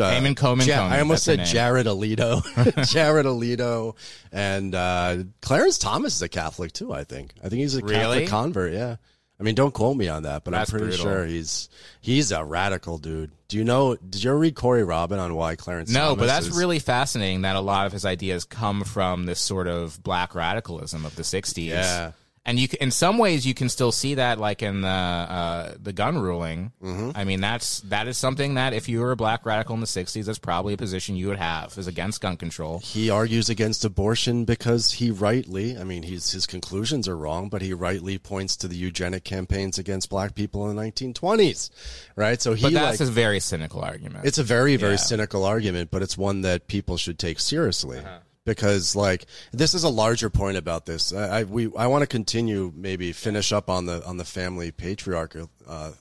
[0.00, 1.44] Uh, Eamon Coleman Ja- I almost said.
[1.44, 2.40] Jared Alito.
[2.90, 3.94] Jared Alito.
[4.32, 7.34] And uh, Clarence Thomas is a Catholic too, I think.
[7.44, 7.94] I think he's a Really?
[7.96, 8.96] Catholic convert, yeah.
[9.42, 11.12] I mean, don't quote me on that, but That's I'm pretty brutal.
[11.12, 11.68] sure he's
[12.00, 13.32] he's a radical dude.
[13.48, 13.96] Do you know?
[13.96, 15.90] Did you ever read Corey Robin on why Clarence?
[15.90, 19.26] No, Thomas but that's is- really fascinating that a lot of his ideas come from
[19.26, 21.66] this sort of black radicalism of the 60s.
[21.70, 22.12] Yeah.
[22.44, 25.92] And you, in some ways, you can still see that, like in the uh, the
[25.92, 26.72] gun ruling.
[26.82, 27.10] Mm-hmm.
[27.14, 29.86] I mean, that's that is something that if you were a black radical in the
[29.86, 32.80] '60s, that's probably a position you would have is against gun control.
[32.80, 37.62] he argues against abortion because he rightly, I mean, he's, his conclusions are wrong, but
[37.62, 41.70] he rightly points to the eugenic campaigns against black people in the 1920s,
[42.16, 42.42] right?
[42.42, 44.24] So he But that's like, a very cynical argument.
[44.26, 44.96] it's a very, very Yeah.
[44.96, 47.98] cynical argument, but it's one that people should take seriously.
[47.98, 48.18] Uh-huh.
[48.44, 51.12] Because like this is a larger point about this.
[51.12, 54.72] I, I we I want to continue maybe finish up on the on the family
[54.72, 55.92] patriarchal uh,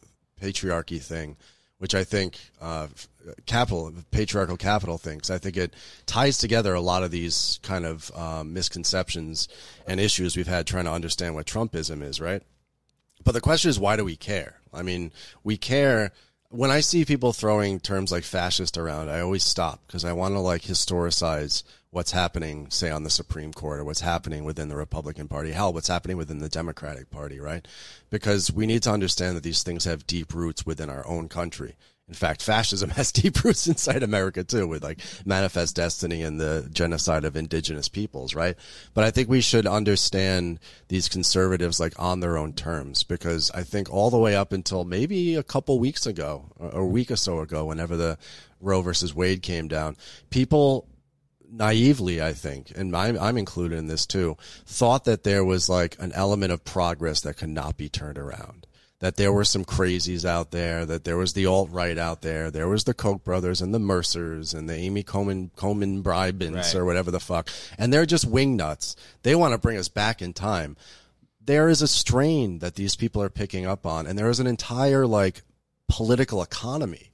[0.42, 1.38] patriarchy thing,
[1.78, 2.88] which I think uh,
[3.46, 5.30] capital patriarchal capital things.
[5.30, 5.74] I think it
[6.06, 9.48] ties together a lot of these kind of um, misconceptions
[9.88, 12.42] and issues we've had trying to understand what Trumpism is, right?
[13.24, 14.56] But the question is, why do we care?
[14.74, 15.12] I mean,
[15.44, 16.12] we care.
[16.50, 20.34] When I see people throwing terms like fascist around, I always stop because I want
[20.34, 24.78] to like historicize what's happening, say, on the Supreme Court or what's happening within the
[24.78, 25.52] Republican Party.
[25.52, 27.68] Hell, what's happening within the Democratic Party, right?
[28.10, 31.76] Because we need to understand that these things have deep roots within our own country.
[32.08, 36.68] In fact, fascism has deep roots inside America too, with like manifest destiny and the
[36.72, 38.56] genocide of indigenous peoples, right?
[38.94, 43.64] But I think we should understand these conservatives like on their own terms because I
[43.64, 47.18] think all the way up until maybe a couple weeks ago, or a week or
[47.18, 48.18] so ago, whenever the
[48.62, 49.98] Roe versus Wade came down,
[50.30, 50.88] people
[51.52, 55.98] naively, I think, and I'm, I'm included in this too, thought that there was like
[56.00, 58.66] an element of progress that could not be turned around.
[59.00, 62.52] That there were some crazies out there, that there was the alt right out there,
[62.52, 66.76] there was the Koch brothers and the Mercers and the Amy Coleman Coleman Bribens Right.
[66.76, 68.96] or whatever the fuck, and they're just wing nuts.
[69.24, 70.78] They want to bring us back in time.
[71.44, 74.46] There is a strain that these people are picking up on, and there is an
[74.48, 75.42] entire like
[75.90, 77.11] political economy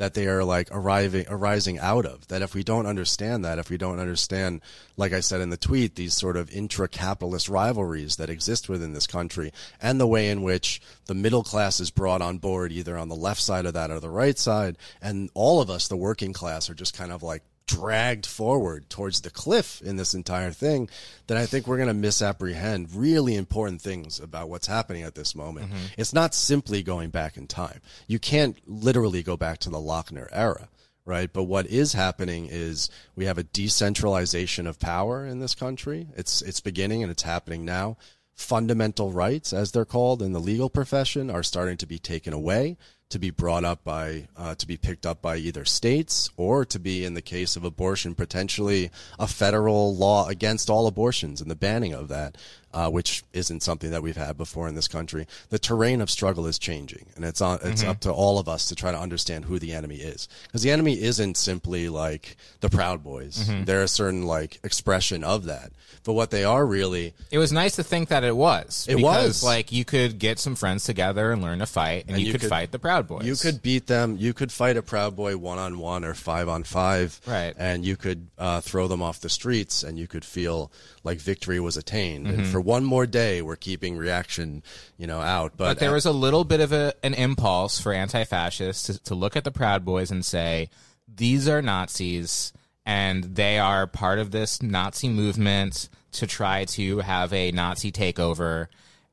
[0.00, 3.68] that they are like arriving arising out of that if we don't understand that if
[3.68, 4.62] we don't understand
[4.96, 9.06] like i said in the tweet these sort of intra-capitalist rivalries that exist within this
[9.06, 13.10] country and the way in which the middle class is brought on board either on
[13.10, 16.32] the left side of that or the right side and all of us the working
[16.32, 20.88] class are just kind of like dragged forward towards the cliff in this entire thing,
[21.28, 25.34] then I think we're going to misapprehend really important things about what's happening at this
[25.34, 25.66] moment.
[25.66, 25.84] Mm-hmm.
[25.96, 27.80] It's not simply going back in time.
[28.08, 30.68] You can't literally go back to the Lochner era
[31.06, 31.32] right?
[31.32, 36.06] But what is happening is we have a decentralization of power in this country.
[36.14, 37.96] It's it's beginning and it's happening now.
[38.34, 42.76] Fundamental rights, as they're called in the legal profession, are starting to be taken away,
[43.10, 46.78] to be brought up by, uh, to be picked up by either states or to
[46.78, 51.56] be, in the case of abortion, potentially a federal law against all abortions and the
[51.56, 52.36] banning of that
[52.72, 55.26] uh, which isn't something that we've had before in this country.
[55.48, 57.90] The terrain of struggle is changing, and it's on, it's Mm-hmm.
[57.90, 60.70] up to all of us to try to understand who the enemy is, because the
[60.70, 63.38] enemy isn't simply like the Proud Boys.
[63.48, 63.64] Mm-hmm.
[63.64, 65.72] They're a certain like expression of that,
[66.04, 68.86] but what they are really It was nice to think that it was.
[68.88, 69.44] It because, was.
[69.44, 72.42] like you could get some friends together and learn to fight, and, you, you could,
[72.42, 73.26] could- fight the Proud Boys.
[73.26, 74.16] You could beat them.
[74.18, 77.20] You could fight a Proud Boy one on one or five on five.
[77.26, 77.54] Right.
[77.56, 80.72] And you could uh, throw them off the streets and you could feel
[81.04, 82.26] like victory was attained.
[82.26, 82.40] Mm-hmm.
[82.40, 84.62] And for one more day, we're keeping reaction,
[84.96, 85.52] you know, out.
[85.56, 89.14] But, But there was a little bit of a, an impulse for anti-fascists to, to
[89.14, 90.68] look at the Proud Boys and say,
[91.12, 92.52] these are Nazis,
[92.86, 98.68] and they are part of this Nazi movement to try to have a Nazi takeover.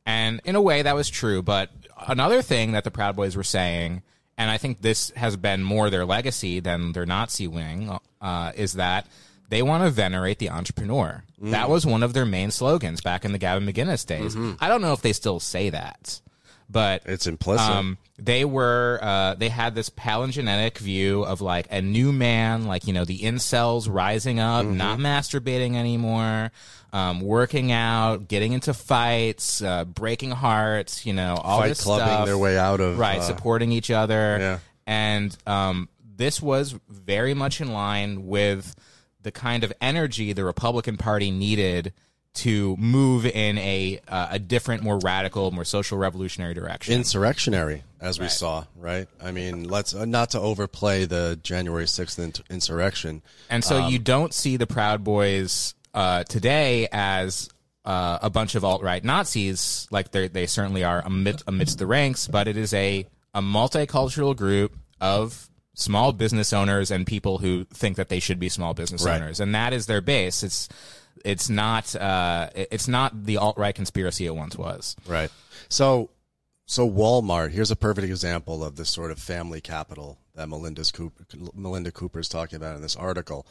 [0.06, 1.42] And in a way, that was true.
[1.42, 1.72] But
[2.08, 4.02] another thing that the Proud Boys were saying,
[4.38, 8.74] and I think this has been more their legacy than their Nazi wing, uh, is
[8.74, 9.08] that
[9.50, 11.24] they want to venerate the entrepreneur.
[11.42, 14.36] That was one of their main slogans back in the Gavin McInnes days.
[14.60, 16.20] I don't know if they still say that,
[16.70, 17.70] but it's implicit.
[17.70, 22.88] um, they were uh, they had this palingenetic view of like a new man, like
[22.88, 24.78] you know the incels rising up, Mm-hmm.
[24.78, 26.52] not masturbating anymore,
[26.94, 32.08] um, working out, getting into fights, uh, breaking hearts, you know, all Fight this clubbing
[32.08, 32.26] stuff.
[32.26, 34.60] their way out of, right, uh, supporting each other, Yeah.
[34.86, 38.76] and um, this was very much in line with
[39.22, 41.92] the kind of energy the Republican Party needed
[42.34, 46.94] to move in a uh, a different, more radical, more social revolutionary direction.
[46.94, 48.32] insurrectionary, as we Right.
[48.32, 49.08] saw, right?
[49.20, 52.20] I mean, let's uh, not to overplay the January sixth
[52.52, 53.24] insurrection.
[53.50, 57.50] And so Um, you don't see the Proud Boys uh, today as
[57.84, 61.88] uh, a bunch of alt right Nazis, like they they certainly are amid, amidst the
[61.88, 67.66] ranks, but it is a a multicultural group of small business owners and people who
[67.66, 69.22] think that they should be small business Right.
[69.22, 70.44] owners, and that is their base.
[70.44, 70.70] It's
[71.26, 74.96] it's not uh, it's not the alt right conspiracy it once was.
[75.08, 75.32] Right.
[75.70, 76.10] So,
[76.68, 77.52] so Walmart.
[77.52, 82.20] Here's a perfect example of this sort of family capital that Melinda's Cooper, Melinda Cooper
[82.20, 83.48] is talking about in this article.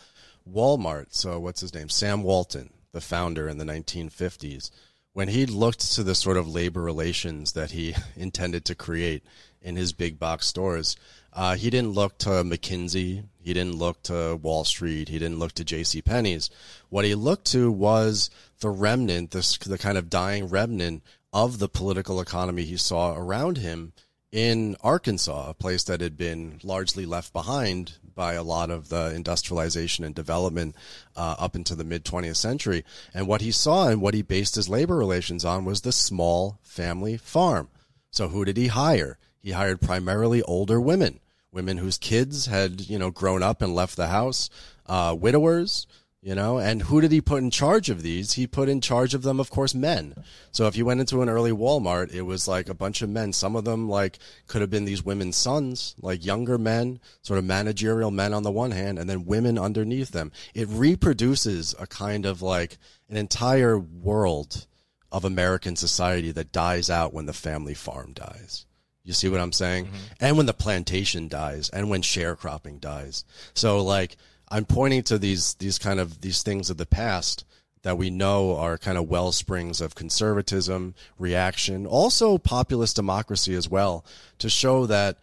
[0.51, 1.07] Walmart.
[1.11, 1.89] So, what's his name?
[1.89, 4.71] Sam Walton, the founder in the 1950s.
[5.13, 9.25] When he looked to the sort of labor relations that he intended to create
[9.63, 10.97] in his big box stores,
[11.33, 13.25] uh, he didn't look to McKinsey.
[13.39, 15.09] He didn't look to Wall Street.
[15.09, 16.01] He didn't look to J.C.
[16.03, 16.51] Penney's.
[16.89, 18.31] What he looked to was
[18.61, 23.59] the remnant, this the kind of dying remnant of the political economy he saw around
[23.59, 23.93] him
[24.33, 29.15] in Arkansas, a place that had been largely left behind by a lot of the
[29.15, 30.75] industrialization and development
[31.15, 32.85] uh, up into the mid 20th century.
[33.15, 36.59] And what he saw and what he based his labor relations on was the small
[36.63, 37.69] family farm.
[38.11, 39.19] So who did he hire?
[39.41, 41.21] He hired primarily older women,
[41.53, 44.51] women whose kids had, you know, grown up and left the house,
[44.87, 45.87] uh, widowers,
[46.27, 48.33] you know, and who did he put in charge of these?
[48.33, 50.13] He put in charge of them, of course, men.
[50.51, 53.33] So if you went into an early Walmart, it was like a bunch of men.
[53.33, 57.45] Some of them like could have been these women's sons, like younger men, sort of
[57.45, 60.33] managerial men on the one hand, and then women underneath them.
[60.53, 62.77] It reproduces a kind of like
[63.09, 64.67] an entire world
[65.13, 68.67] of American society that dies out when the family farm dies.
[69.05, 69.85] You see what I'm saying?
[69.85, 69.97] Mm-hmm.
[70.19, 73.25] And when the plantation dies and when sharecropping dies.
[73.55, 74.17] So like
[74.49, 77.45] I'm pointing to these these kind of these things of the past
[77.83, 83.69] that we know are kind of well springs of conservatism, reaction, also populist democracy as
[83.69, 84.05] well,
[84.39, 85.19] to show that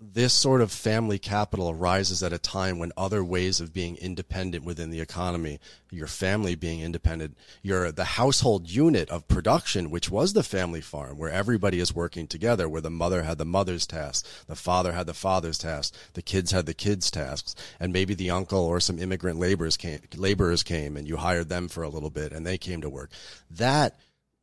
[0.00, 4.64] this sort of family capital arises at a time when other ways of being independent
[4.64, 5.58] within the economy,
[5.90, 11.18] your family being independent, your the household unit of production, which was the family farm,
[11.18, 15.06] where everybody is working together, where the mother had the mother's tasks, the father had
[15.06, 19.00] the father's tasks, the kids had the kids' tasks, and maybe the uncle or some
[19.00, 22.56] immigrant laborers came, laborers came, and you hired them for a little bit, and they
[22.56, 23.10] came to work.
[23.50, 23.96] That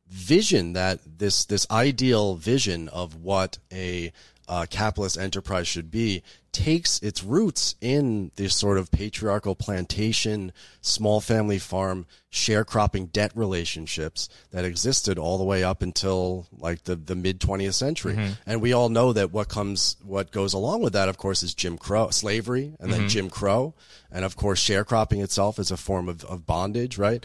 [0.08, 4.12] vision that this this ideal vision of what a
[4.48, 6.22] uh, capitalist enterprise should be
[6.56, 14.30] takes its roots in this sort of patriarchal plantation, small family farm, sharecropping debt relationships
[14.52, 18.14] that existed all the way up until like the, the mid 20th century.
[18.14, 18.32] Mm-hmm.
[18.46, 21.52] And we all know that what comes, what goes along with that, of course, is
[21.52, 23.08] Jim Crow, slavery, and then mm-hmm.
[23.08, 23.74] Jim Crow.
[24.10, 27.24] And of course, sharecropping itself is a form of, of bondage, right?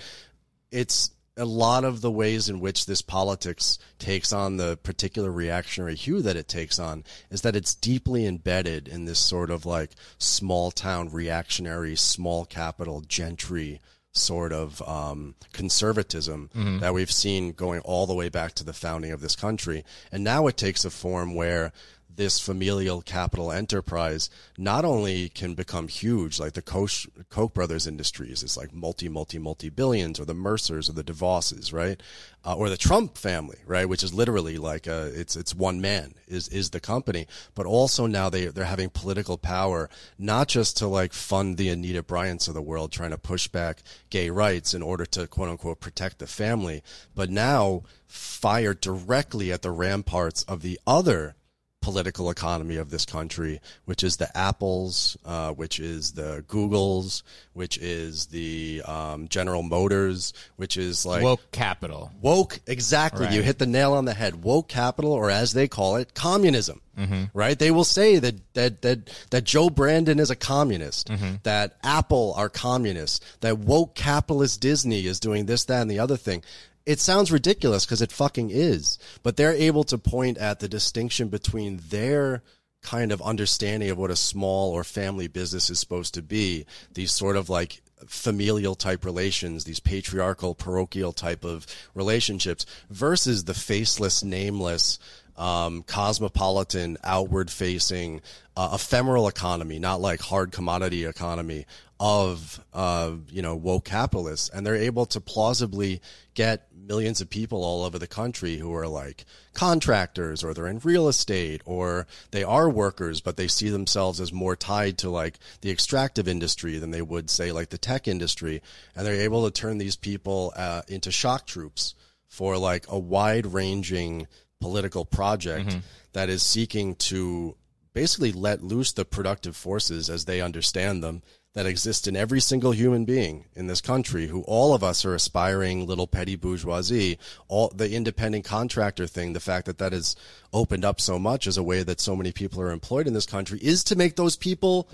[0.71, 5.95] It's, a lot of the ways in which this politics takes on the particular reactionary
[5.95, 9.91] hue that it takes on is that it's deeply embedded in this sort of like
[10.17, 13.79] small town reactionary, small capital gentry
[14.13, 16.79] sort of um, conservatism mm-hmm.
[16.79, 19.85] that we've seen going all the way back to the founding of this country.
[20.11, 21.71] And now it takes a form where
[22.15, 28.43] this familial capital enterprise not only can become huge, like the Koch, Koch brothers industries,
[28.43, 32.01] it's like multi, multi, multi billions, or the Mercers or the DeVosses, right?
[32.43, 33.87] Uh, or the Trump family, right?
[33.87, 38.07] Which is literally like a, it's, it's one man is, is the company, but also
[38.07, 42.53] now they, they're having political power, not just to like fund the Anita Bryants of
[42.53, 46.27] the world trying to push back gay rights in order to quote unquote protect the
[46.27, 46.83] family,
[47.15, 51.35] but now fire directly at the ramparts of the other
[51.81, 57.23] political economy of this country, which is the Apples, uh, which is the Googles,
[57.53, 62.11] which is the um, General Motors, which is like woke capital.
[62.21, 63.25] Woke, exactly.
[63.25, 63.33] Right.
[63.33, 64.43] You hit the nail on the head.
[64.43, 66.81] Woke capital, or as they call it, communism.
[66.97, 67.23] Mm-hmm.
[67.33, 67.57] Right?
[67.57, 71.35] They will say that that that that Joe Brandon is a communist, mm-hmm.
[71.43, 76.17] that Apple are communists, that woke capitalist Disney is doing this, that, and the other
[76.17, 76.43] thing
[76.85, 81.29] it sounds ridiculous because it fucking is, but they're able to point at the distinction
[81.29, 82.41] between their
[82.81, 87.11] kind of understanding of what a small or family business is supposed to be, these
[87.11, 94.23] sort of like familial type relations, these patriarchal, parochial type of relationships versus the faceless,
[94.23, 94.97] nameless,
[95.37, 98.21] um, cosmopolitan, outward facing,
[98.55, 101.65] uh, ephemeral economy, not like hard commodity economy
[102.03, 104.49] of, uh, you know, woke capitalists.
[104.49, 106.01] And they're able to plausibly
[106.33, 109.23] get millions of people all over the country who are like
[109.53, 114.33] contractors or they're in real estate or they are workers, but they see themselves as
[114.33, 118.63] more tied to like the extractive industry than they would say like the tech industry.
[118.95, 121.93] And they're able to turn these people uh, into shock troops
[122.27, 124.27] for like a wide ranging
[124.59, 125.79] political project mm-hmm.
[126.13, 127.55] that is seeking to
[127.93, 131.21] basically let loose the productive forces as they understand them
[131.53, 135.13] that exist in every single human being in this country who all of us are
[135.13, 137.17] aspiring little petty bourgeoisie
[137.49, 140.15] all the independent contractor thing the fact that that has
[140.53, 143.25] opened up so much as a way that so many people are employed in this
[143.25, 144.87] country is to make those people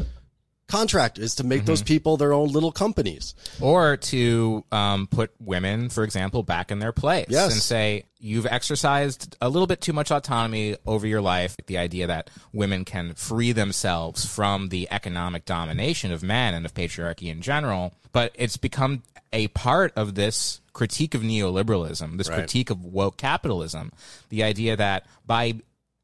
[0.68, 1.68] contract is to make mm-hmm.
[1.68, 6.80] those people their own little companies or to um, put women for example back in
[6.80, 7.52] their place yes.
[7.52, 12.08] and say you've exercised a little bit too much autonomy over your life the idea
[12.08, 17.42] that women can free themselves from the economic domination of men and of patriarchy in
[17.42, 22.40] general but it's become a part of this critique of neoliberalism this right.
[22.40, 23.92] critique of woke capitalism
[24.30, 25.54] the idea that by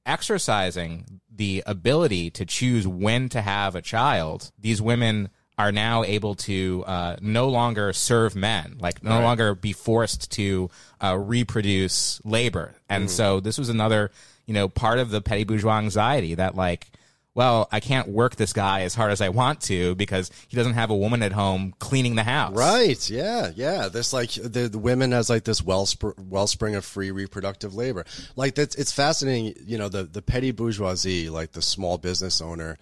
[0.05, 6.36] exercising the ability to choose when to have a child, these women are now able
[6.36, 9.23] to uh, no longer serve men, like no right.
[9.23, 10.69] longer be forced to
[11.01, 12.73] uh, reproduce labor.
[12.89, 13.09] And mm.
[13.09, 14.11] so this was another,
[14.45, 16.88] you know, part of the petty bourgeois anxiety that like
[17.36, 20.73] well, I can't work this guy as hard as I want to because he doesn't
[20.73, 22.55] have a woman at home cleaning the house.
[22.55, 23.09] Right.
[23.09, 23.51] Yeah.
[23.55, 23.88] Yeah.
[23.88, 28.05] This like the, the women as like this wellspring, wellspring of free reproductive labor.
[28.36, 29.55] Like that's, it's fascinating.
[29.65, 32.77] You know, the, the petty bourgeoisie, like the small business owner,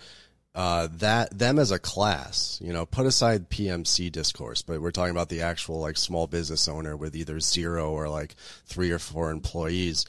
[0.53, 5.11] uh, that them as a class, you know, put aside PMC discourse, but we're talking
[5.11, 8.35] about the actual like small business owner with either zero or like
[8.65, 10.05] three or four employees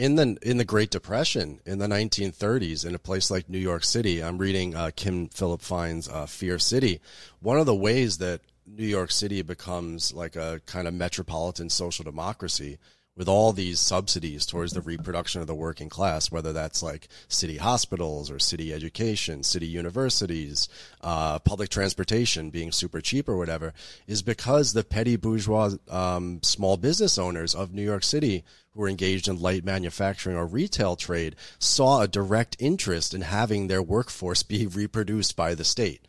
[0.00, 3.84] in the in the Great Depression in the 1930s, in a place like New York
[3.84, 7.02] City, I'm reading uh, Kim Phillips-Fein's uh, Fear City.
[7.40, 12.02] One of the ways that New York City becomes like a kind of metropolitan social
[12.02, 12.78] democracy
[13.16, 17.56] with all these subsidies towards the reproduction of the working class, whether that's like city
[17.56, 20.68] hospitals or city education, city universities,
[21.02, 23.72] uh, public transportation being super cheap or whatever,
[24.06, 28.88] is because the petty bourgeois um, small business owners of New York City who were
[28.88, 34.42] engaged in light manufacturing or retail trade saw a direct interest in having their workforce
[34.50, 36.06] be reproduced by the state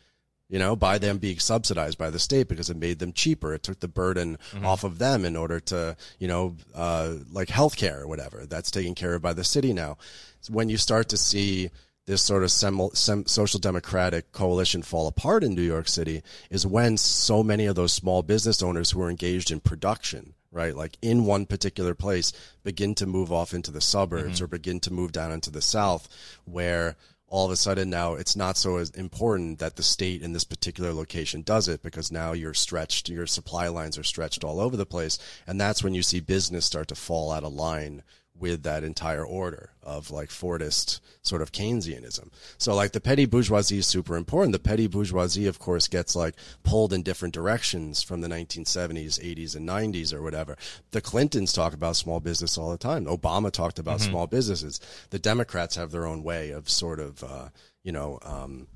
[0.52, 3.54] you know, by them being subsidized by the state because it made them cheaper.
[3.54, 4.66] It took the burden mm-hmm.
[4.66, 8.44] off of them in order to, you know, uh, like healthcare or whatever.
[8.44, 9.96] That's taken care of by the city now.
[10.50, 11.70] When you start to see
[12.04, 16.66] this sort of sem- sem- social democratic coalition fall apart in New York City is
[16.66, 20.76] when so many of those small business owners who are engaged in production right?
[20.76, 22.30] Like in one particular place,
[22.62, 26.08] begin to move off into the suburbs or begin to move down into the south
[26.44, 26.96] where
[27.32, 30.44] all of a sudden now it's not so as important that the state in this
[30.44, 34.76] particular location does it because now you're stretched, your supply lines are stretched all over
[34.76, 35.18] the place.
[35.46, 38.02] And that's when you see business start to fall out of line
[38.42, 42.28] with that entire order of like Fordist sort of Keynesianism.
[42.58, 44.52] So like the petty bourgeoisie is super important.
[44.52, 46.34] The petty bourgeoisie, of course, gets like
[46.64, 50.58] pulled in different directions from the 1970s, 80s, and 90s or whatever.
[50.90, 53.06] The Clintons talk about small business all the time.
[53.06, 54.80] Obama talked about small businesses.
[55.10, 57.48] The Democrats have their own way of sort of, uh,
[57.84, 58.66] you know, um,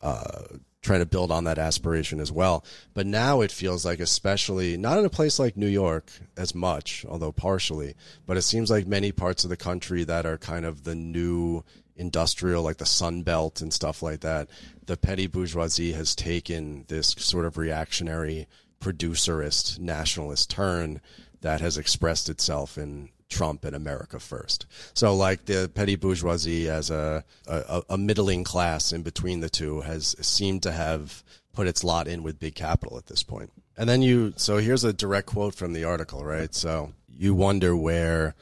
[0.00, 0.42] uh,
[0.88, 2.64] trying to build on that aspiration as well.
[2.94, 7.04] But now it feels like, especially not in a place like New York as much,
[7.06, 7.94] although partially,
[8.26, 11.62] but it seems like many parts of the country that are kind of the new
[11.94, 14.48] industrial, like the Sun Belt and stuff like that,
[14.86, 18.48] the petty bourgeoisie has taken this sort of reactionary,
[18.80, 21.02] producerist, nationalist turn
[21.42, 24.66] that has expressed itself in Trump and America first.
[24.94, 29.82] So like the petty bourgeoisie as a, a, a middling class in between the two
[29.82, 31.22] has seemed to have
[31.52, 33.50] put its lot in with big capital at this point.
[33.76, 36.54] And then you, so here's a direct quote from the article, right?
[36.54, 38.34] So you wonder where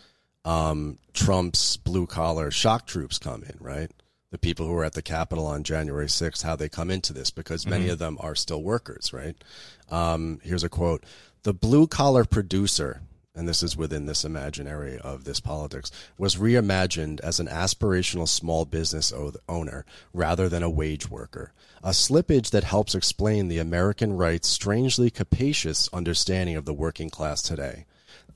[0.45, 3.91] um, Trump's blue collar shock troops come in, right?
[4.30, 7.30] The people who were at the Capitol on January 6th, how they come into this,
[7.30, 9.37] because many of them are still workers, right?
[9.91, 11.05] Um, here's a quote
[11.43, 13.03] The blue collar producer,
[13.37, 18.64] and this is within this imaginary of this politics, was reimagined as an aspirational small
[18.64, 19.12] business
[19.49, 21.53] owner rather than a wage worker.
[21.84, 27.43] A slippage that helps explain the American right's strangely capacious understanding of the working class
[27.43, 27.84] today.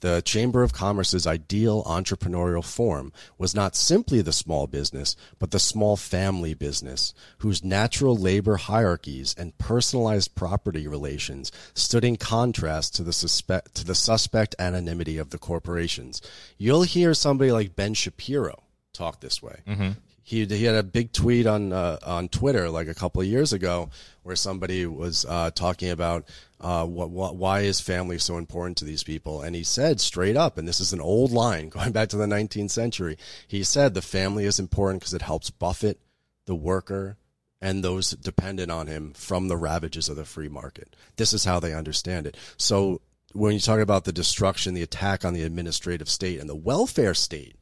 [0.01, 5.59] The Chamber of Commerce's ideal entrepreneurial form was not simply the small business, but the
[5.59, 13.03] small family business, whose natural labor hierarchies and personalized property relations stood in contrast to
[13.03, 16.23] the suspect to the suspect anonymity of the corporations.
[16.57, 19.61] You'll hear somebody like Ben Shapiro talk this way.
[19.67, 19.91] Mm-hmm.
[20.31, 23.53] He, he had a big tweet on uh, on Twitter like a couple of years
[23.53, 23.91] ago
[24.23, 26.29] where somebody was uh, talking about
[26.61, 29.43] uh, what, what why is family so important to these people?
[29.43, 32.27] And he said straight up and this is an old line going back to the
[32.27, 33.19] 19th century
[33.49, 35.99] he said the family is important because it helps buffet
[36.47, 37.17] the worker
[37.61, 40.95] and those dependent on him from the ravages of the free market.
[41.17, 42.37] This is how they understand it.
[42.57, 43.01] So
[43.33, 47.15] when you talk about the destruction the attack on the administrative state and the welfare
[47.15, 47.57] state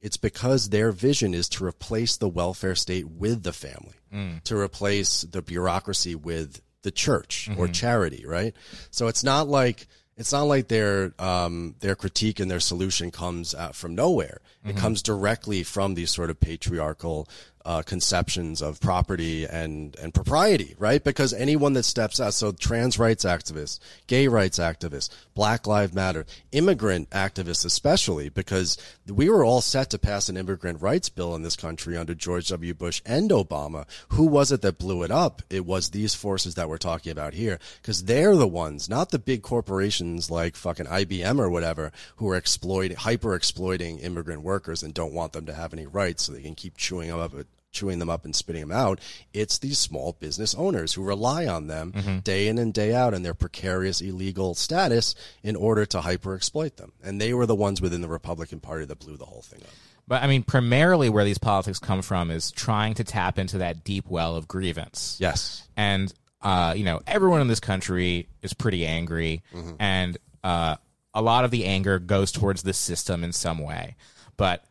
[0.00, 4.42] it's because their vision is to replace the welfare state with the family, mm.
[4.44, 7.72] to replace the bureaucracy with the church or mm-hmm.
[7.72, 8.54] charity, right?
[8.90, 9.86] So it's not like
[10.16, 14.40] it's not like their um, their critique and their solution comes from nowhere.
[14.64, 14.78] It mm-hmm.
[14.78, 17.28] comes directly from these sort of patriarchal
[17.64, 21.02] uh, conceptions of property and and propriety, right?
[21.02, 26.26] Because anyone that steps out, so trans rights activists, gay rights activists, Black Lives Matter,
[26.52, 31.42] immigrant activists especially, because we were all set to pass an immigrant rights bill in
[31.42, 32.74] this country under George W.
[32.74, 33.86] Bush and Obama.
[34.10, 35.42] Who was it that blew it up?
[35.50, 39.18] It was these forces that we're talking about here, because they're the ones, not the
[39.18, 44.94] big corporations like fucking IBM or whatever, who are exploiting, hyper exploiting immigrant workers and
[44.94, 47.34] don't want them to have any rights so they can keep chewing them up
[47.70, 49.00] chewing them up and spitting them out.
[49.32, 53.22] It's these small business owners who rely on them day in and day out in
[53.22, 56.92] their precarious illegal status in order to hyper exploit them.
[57.02, 59.70] And they were the ones within the Republican Party that blew the whole thing up.
[60.08, 63.84] But I mean, primarily where these politics come from is trying to tap into that
[63.84, 65.16] deep well of grievance.
[65.20, 65.68] Yes.
[65.76, 66.12] and
[66.42, 69.42] uh, you know everyone in this country is pretty angry,
[69.78, 70.74] and uh,
[71.14, 73.94] a lot of the anger goes towards the system in some way.
[74.38, 74.64] But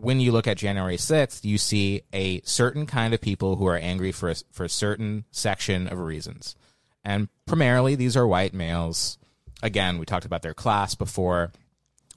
[0.00, 3.76] when you look at January sixth, you see a certain kind of people who are
[3.76, 6.56] angry for a, for a certain section of reasons,
[7.04, 9.18] and primarily these are white males.
[9.62, 11.52] Again, we talked about their class before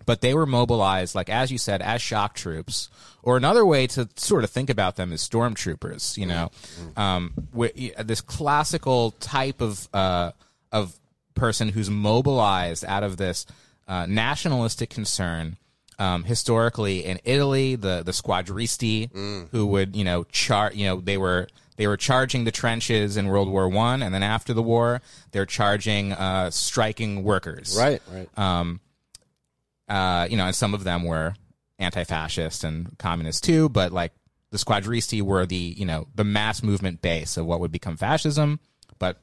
[0.06, 2.90] but they were mobilized, like as you said, as shock troops,
[3.22, 6.18] or another way to sort of think about them is stormtroopers.
[6.18, 6.52] You know,
[6.98, 10.32] um, wi- this classical type of uh,
[10.72, 10.98] of
[11.36, 13.46] person who's mobilized out of this
[13.88, 15.58] uh, nationalistic concern.
[16.00, 19.10] Um, historically, in Italy, the the squadristi
[19.52, 23.28] who would you know char you know they were they were charging the trenches in
[23.28, 28.30] World War One, and then after the war, they're charging uh, striking workers Right, right.
[28.38, 28.80] Um,
[29.88, 31.36] uh, you know, and some of them were
[31.80, 34.14] anti-fascist and communist too, but like
[34.52, 38.60] the squadristi were the, you know, the mass movement base of what would become fascism.
[39.00, 39.18] But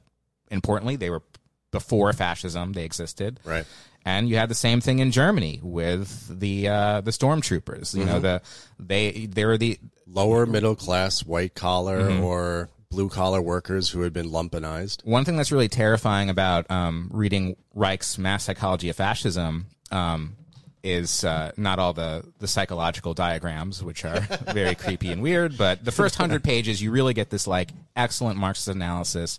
[0.51, 1.23] importantly, they were
[1.71, 3.39] before fascism; they existed.
[3.45, 3.65] Right.
[4.05, 7.95] And you had the same thing in Germany with the uh, the stormtroopers.
[7.95, 8.43] You know, the
[8.79, 12.25] they they were the Lower middle class, white collar, Mm-hmm.
[12.25, 15.05] or blue collar workers who had been lumpenized.
[15.05, 20.35] One thing that's really terrifying about um, reading Reich's Mass Psychology of Fascism um,
[20.83, 24.19] is uh, not all the, the psychological diagrams, which are
[24.53, 28.37] very creepy and weird, but the first hundred pages, you really get this like excellent
[28.39, 29.39] Marxist analysis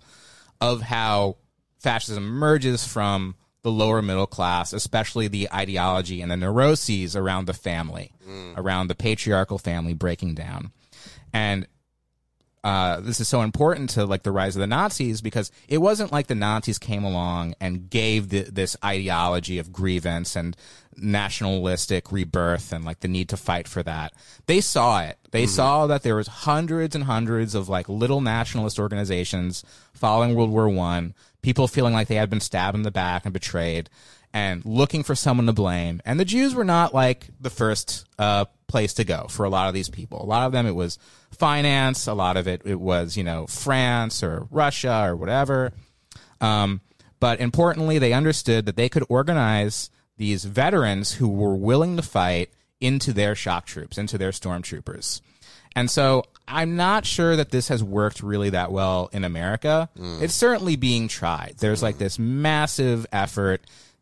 [0.62, 1.36] of how
[1.80, 7.54] fascism emerges from the lower middle class, especially the ideology and the neuroses around the
[7.54, 8.12] family,
[8.58, 10.72] around the patriarchal family breaking down.
[11.34, 11.68] And
[12.64, 16.12] uh, this is so important to like the rise of the Nazis because it wasn't
[16.12, 20.56] like the Nazis came along and gave the, this ideology of grievance and
[20.98, 24.14] nationalistic rebirth and like the need to fight for that.
[24.46, 25.18] They saw it.
[25.32, 29.64] They saw that there was hundreds and hundreds of like little nationalist organizations
[29.94, 33.34] following World War One, people feeling like they had been stabbed in the back and
[33.34, 33.90] betrayed
[34.34, 36.02] and looking for someone to blame.
[36.06, 39.68] And the Jews were not like the first uh, place to go for a lot
[39.68, 40.24] of these people.
[40.24, 40.98] A lot of them, it was
[41.32, 42.08] finance.
[42.08, 45.74] A lot of it, it was, you know, France or Russia or whatever.
[46.40, 46.82] Um,
[47.20, 49.90] but importantly, they understood that they could organize
[50.22, 55.20] these veterans who were willing to fight into their shock troops, into their stormtroopers.
[55.76, 59.90] And so I'm not sure that this has worked really that well in America.
[59.98, 60.22] Mm.
[60.22, 61.56] It's certainly being tried.
[61.58, 62.00] There's like mm.
[62.00, 63.62] this massive effort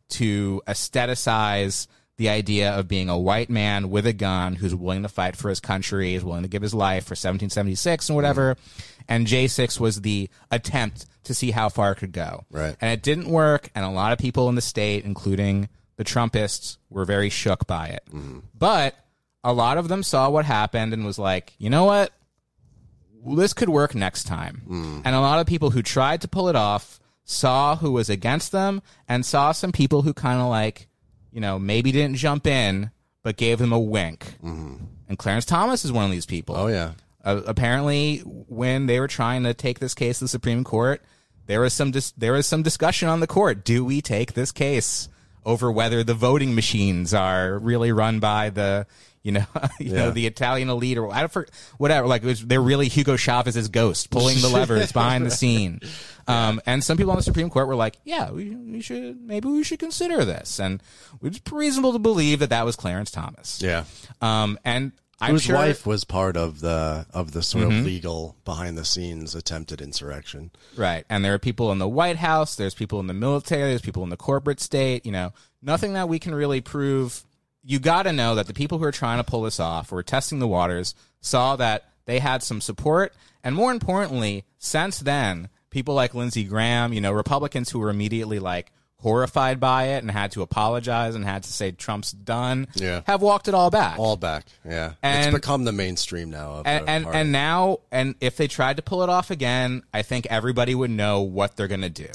[0.10, 5.10] to aestheticize the idea of being a white man with a gun who's willing to
[5.10, 8.56] fight for his country, is willing to give his life for 1776 and whatever.
[8.56, 9.04] Mm.
[9.08, 12.44] And J6 was the attempt to see how far it could go.
[12.52, 12.76] Right.
[12.82, 13.70] And it didn't work.
[13.74, 17.88] And a lot of people in the state, including the Trumpists, were very shook by
[17.88, 18.08] it.
[18.58, 18.96] But
[19.44, 22.14] a lot of them saw what happened and was like, you know what?
[23.36, 25.02] This could work next time.
[25.06, 28.54] And a lot of people who tried to pull it off saw who was against
[28.54, 30.88] them and saw some people who kind of like,
[31.34, 32.92] you know, maybe didn't jump in,
[33.22, 34.36] but gave them a wink.
[34.42, 36.56] And Clarence Thomas is one of these people.
[36.56, 36.94] Oh yeah.
[37.26, 41.02] Uh, apparently, when they were trying to take this case to the Supreme Court,
[41.48, 43.66] there was some dis- there was some discussion on the court.
[43.66, 45.10] Do we take this case
[45.46, 48.88] over whether the voting machines are really run by the
[49.24, 49.46] you know
[49.80, 52.08] you know the Italian elite or whatever?
[52.08, 55.82] Like was, they're really Hugo Chavez's ghost pulling the levers behind the scene.
[56.28, 59.48] Um, and some people on the Supreme Court were like, "Yeah, we, we should maybe
[59.48, 60.82] we should consider this," and
[61.24, 63.62] it's reasonable to believe that that was Clarence Thomas.
[63.62, 63.86] Yeah.
[64.22, 64.92] Um, and
[65.22, 67.86] I'm Whose sure wife was part of the of the sort of mm-hmm.
[67.86, 70.52] legal behind the scenes attempted insurrection.
[70.78, 71.06] Right.
[71.10, 74.04] And there are people in the White House, there's people in the military, there's people
[74.04, 77.24] in the corporate state, you know, nothing that we can really prove.
[77.64, 79.98] You got to know that the people who are trying to pull this off, who
[79.98, 83.14] are testing the waters, saw that they had some support.
[83.44, 88.40] And more importantly, since then, people like Lindsey Graham, you know, Republicans who were immediately
[88.40, 93.02] like horrified by it and had to apologize and had to say Trump's done, Yeah.
[93.08, 93.98] have walked it all back.
[93.98, 94.46] All back.
[94.66, 94.94] Yeah.
[95.02, 98.76] And- it's become the mainstream now of and and, and now and if they tried
[98.78, 102.08] to pull it off again i think everybody would know what they're going to do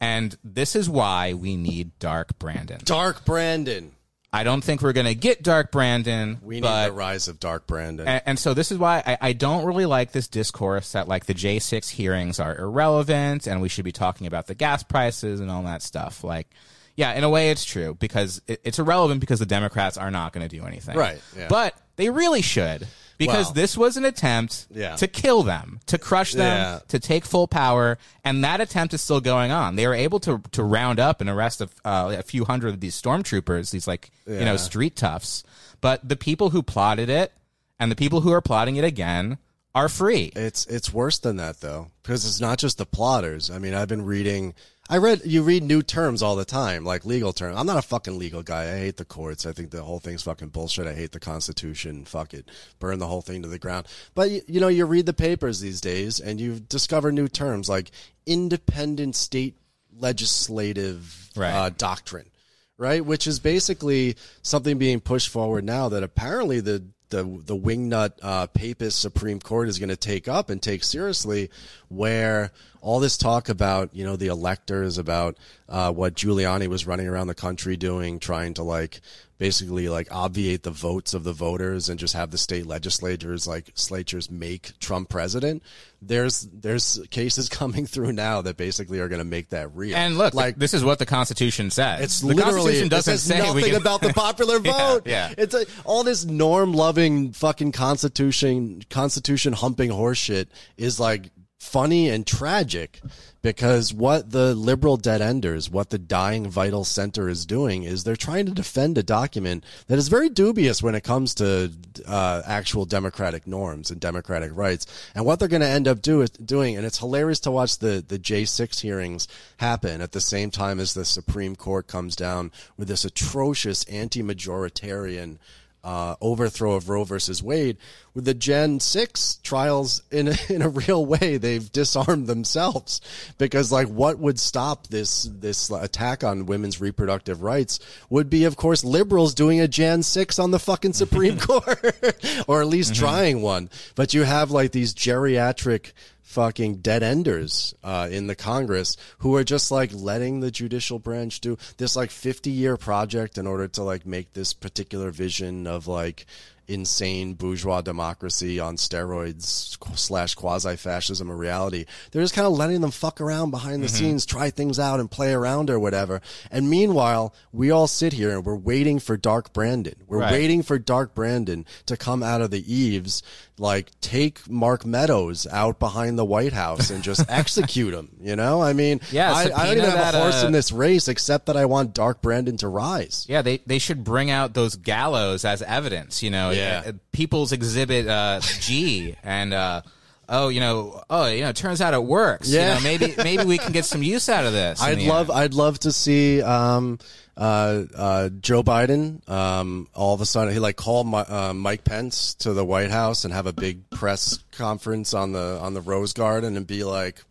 [0.00, 3.92] and this is why we need dark brandon Dark Brandon.
[4.32, 7.66] I don't think we're going to get dark brandon We need the rise of Dark
[7.66, 8.06] Brandon.
[8.06, 11.26] and, and so this is why I, I don't really like this discourse that like
[11.26, 15.50] the J6 hearings are irrelevant and we should be talking about the gas prices and
[15.50, 16.22] all that stuff.
[16.24, 16.48] Like,
[16.96, 20.32] yeah, in a way it's true because it, it's irrelevant because the Democrats are not
[20.32, 20.96] going to do anything.
[20.96, 21.46] Right, yeah.
[21.48, 22.86] But they really should
[23.18, 24.96] because Well- this was an attempt Yeah.
[24.96, 26.78] to kill them, to crush them, Yeah.
[26.88, 27.98] to take full power.
[28.24, 29.76] And that attempt is still going on.
[29.76, 32.80] They were able to, to round up and arrest a, uh, a few hundred of
[32.80, 35.42] these stormtroopers, these like, you know, street toughs.
[35.80, 37.32] But the people who plotted it
[37.78, 39.38] and the people who are plotting it again
[39.74, 40.32] are free.
[40.34, 43.50] It's it's worse than that though, because it's not just the plotters.
[43.50, 44.54] I mean, I've been reading.
[44.90, 47.56] I read you read new terms all the time, like legal terms.
[47.58, 48.72] I'm not a fucking legal guy.
[48.72, 49.44] I hate the courts.
[49.44, 50.86] I think the whole thing's fucking bullshit.
[50.86, 52.04] I hate the Constitution.
[52.06, 53.86] Fuck it, burn the whole thing to the ground.
[54.14, 57.68] But you, you know, you read the papers these days, and you discover new terms
[57.68, 57.90] like
[58.26, 59.56] independent state
[59.94, 61.52] legislative Right.
[61.52, 62.30] uh, doctrine
[62.78, 63.04] right?
[63.04, 68.46] Which is basically something being pushed forward now that apparently the the the wingnut uh,
[68.48, 71.50] papist Supreme Court is going to take up and take seriously,
[71.88, 75.36] where all this talk about you know the electors about
[75.68, 79.00] uh, what Giuliani was running around the country doing, trying to like
[79.38, 83.70] basically like obviate the votes of the voters and just have the state legislatures like
[83.74, 85.62] slatures make Trump president.
[86.02, 89.96] There's there's cases coming through now that basically are going to make that real.
[89.96, 92.00] And look, like this is what the Constitution says.
[92.02, 95.02] it's the literally Constitution doesn't this say nothing can, about the popular Yeah, vote.
[95.06, 95.32] yeah.
[95.38, 102.24] it's a, all this norm loving fucking constitution constitution humping horseshit is like funny and
[102.26, 103.00] tragic
[103.42, 108.16] because what the liberal dead enders, what the dying vital center is doing is they're
[108.16, 111.70] trying to defend a document that is very dubious when it comes to
[112.06, 114.86] uh, actual democratic norms and democratic rights.
[115.14, 118.04] And what they're going to end up do, doing, and it's hilarious to watch the,
[118.06, 119.26] the J6 hearings
[119.58, 125.38] happen at the same time as the Supreme Court comes down with this atrocious anti-majoritarian
[125.84, 127.76] uh, overthrow of Roe versus Wade.
[128.14, 133.00] With the Gen 6 trials, in a, in a real way, they've disarmed themselves
[133.38, 137.78] because, like, what would stop this, this attack on women's reproductive rights
[138.10, 142.60] would be, of course, liberals doing a Gen 6 on the fucking Supreme Court or
[142.60, 143.04] at least mm-hmm.
[143.04, 143.70] trying one.
[143.94, 145.92] But you have, like, these geriatric
[146.28, 151.40] fucking dead enders uh, in the Congress who are just like letting the judicial branch
[151.40, 155.88] do this like 50 year project in order to like make this particular vision of
[155.88, 156.26] like
[156.68, 161.86] insane bourgeois democracy on steroids slash quasi fascism a reality.
[162.10, 163.96] They're just kind of letting them fuck around behind the mm-hmm.
[163.96, 166.20] scenes, try things out and play around or whatever.
[166.50, 169.96] And meanwhile, we all sit here and we're waiting for Dark Brandon.
[170.06, 170.32] We're right.
[170.32, 173.22] waiting for Dark Brandon to come out of the eaves,
[173.58, 178.10] like take Mark Meadows out behind the White House and just execute him.
[178.20, 180.72] You know, I mean, yeah, I, I don't even have a horse uh, in this
[180.72, 183.26] race except that I want Dark Brandon to rise.
[183.28, 186.22] Yeah, they they should bring out those gallows as evidence.
[186.22, 186.82] You know, yeah.
[186.86, 189.52] Uh, People's Exhibit uh, G and.
[189.54, 189.82] Uh,
[190.28, 192.48] oh, you know, oh, you know, it turns out it works.
[192.48, 192.68] Yeah.
[192.68, 194.82] You know, maybe maybe we can get some use out of this.
[194.82, 195.38] I'd love end.
[195.38, 196.98] I'd love to see um,
[197.36, 201.84] uh, uh, Joe Biden um, all of a sudden he like call my, uh, Mike
[201.84, 205.80] Pence to the White House and have a big press conference on the on the
[205.80, 207.22] Rose Garden and be like.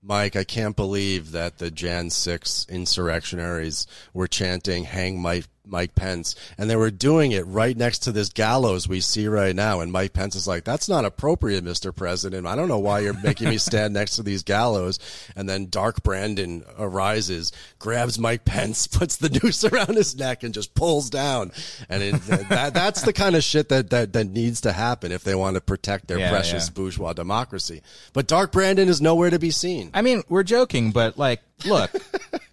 [0.00, 6.34] Mike, I can't believe that the Jan 6 insurrectionaries were chanting, hang Mike, Mike Pence,
[6.56, 9.80] and they were doing it right next to this gallows we see right now.
[9.80, 11.94] And Mike Pence is like, "That's not appropriate, Mr.
[11.94, 12.46] President.
[12.46, 14.98] I don't know why you're making me stand next to these gallows."
[15.36, 20.54] And then Dark Brandon arises, grabs Mike Pence, puts the noose around his neck, and
[20.54, 21.52] just pulls down.
[21.88, 22.14] And it,
[22.48, 25.54] that, that's the kind of shit that, that that needs to happen if they want
[25.54, 26.74] to protect their yeah, precious yeah.
[26.74, 27.82] bourgeois democracy.
[28.12, 29.90] But Dark Brandon is nowhere to be seen.
[29.94, 31.90] I mean, we're joking, but like, look.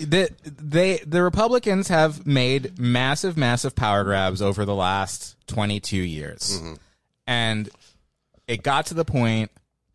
[0.00, 5.96] the they the Republicans have made massive, massive power grabs over the last twenty two
[5.96, 6.74] years, mm-hmm.
[7.26, 7.68] and
[8.46, 9.50] it got to the point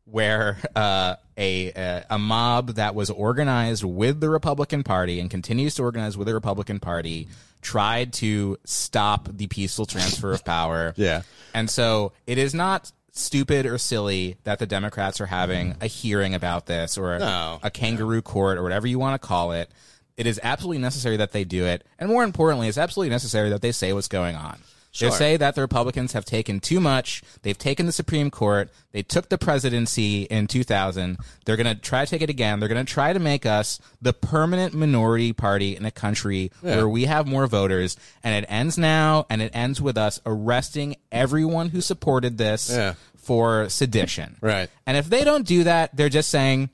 [0.06, 5.76] where uh, a, a, a mob that was organized with the Republican Party and continues
[5.76, 7.28] to organize with the Republican Party
[7.62, 10.94] tried to stop the peaceful transfer of power.
[10.96, 11.24] yeah,
[11.54, 15.84] and so it is not stupid or silly that the Democrats are having mm.
[15.84, 17.60] a hearing about this or no.
[17.64, 19.72] a kangaroo court or whatever you want to call it.
[20.18, 21.86] It is absolutely necessary that they do it.
[21.98, 24.60] And more importantly, it's absolutely necessary that they say what's going on.
[24.96, 25.10] Sure.
[25.10, 27.22] They say that the Republicans have taken too much.
[27.42, 28.70] They've taken the Supreme Court.
[28.94, 31.18] They took the presidency in 2000.
[31.44, 32.62] They're going to try to take it again.
[32.62, 36.78] They're going to try to make us the permanent minority party in a country yeah.
[36.78, 37.98] where we have more voters.
[38.24, 42.94] And it ends now, and it ends with us arresting everyone who supported this yeah.
[43.18, 44.38] for sedition.
[44.40, 44.70] Right.
[44.88, 46.70] And if they don't do that, they're just saying,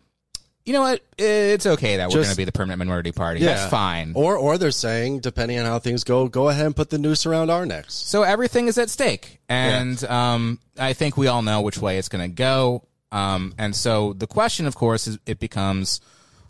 [0.66, 1.01] you know what?
[1.18, 3.39] It's okay that we're going to be the permanent minority party.
[3.39, 3.55] Yeah.
[3.55, 4.14] That's fine.
[4.16, 7.26] Or, or they're saying, depending on how things go, go ahead and put the noose
[7.26, 7.95] around our necks.
[7.95, 10.34] So everything is at stake, and yeah.
[10.34, 12.86] um, I think we all know which way it's going to go.
[13.12, 15.99] Um, and so the question, of course, is it becomes,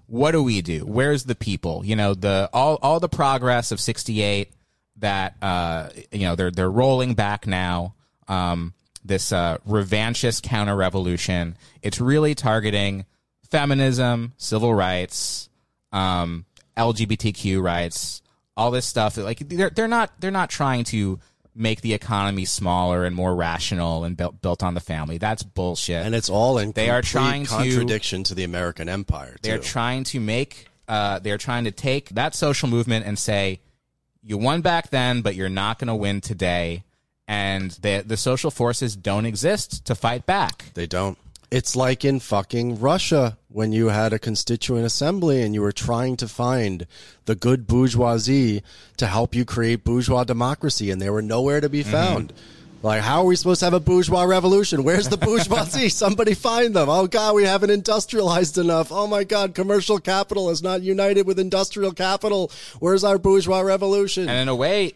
[0.07, 0.85] what do we do?
[0.85, 1.85] Where's the people?
[1.85, 4.51] You know, the all all the progress of '68
[4.97, 7.95] that uh, you know they're they're rolling back now.
[8.27, 11.57] Um, this uh, revanchist counter revolution.
[11.81, 13.05] It's really targeting
[13.51, 15.49] feminism, civil rights,
[15.91, 16.45] um,
[16.77, 18.21] LGBTQ rights,
[18.57, 19.17] all this stuff.
[19.17, 21.19] Like they're they're not they're not trying to
[21.53, 25.17] make the economy smaller and more rational and built built on the family.
[25.17, 26.05] That's bullshit.
[26.05, 29.35] And it's all in they are trying contradiction to, to the American empire.
[29.41, 33.59] They're trying to make uh, they're trying to take that social movement and say
[34.23, 36.83] you won back then, but you're not going to win today.
[37.27, 40.65] And the the social forces don't exist to fight back.
[40.73, 41.17] They don't.
[41.51, 46.15] It's like in fucking Russia when you had a constituent assembly and you were trying
[46.17, 46.87] to find
[47.25, 48.63] the good bourgeoisie
[48.95, 51.91] to help you create bourgeois democracy and they were nowhere to be mm-hmm.
[51.91, 52.29] found.
[52.29, 52.87] Mm-hmm.
[52.87, 54.83] Like, how are we supposed to have a bourgeois revolution?
[54.83, 55.89] Where's the bourgeoisie?
[55.89, 56.89] Somebody find them.
[56.89, 58.91] Oh God, we haven't industrialized enough.
[58.91, 62.51] Oh my God, commercial capital is not united with industrial capital.
[62.79, 64.27] Where's our bourgeois revolution?
[64.27, 64.93] And in a way,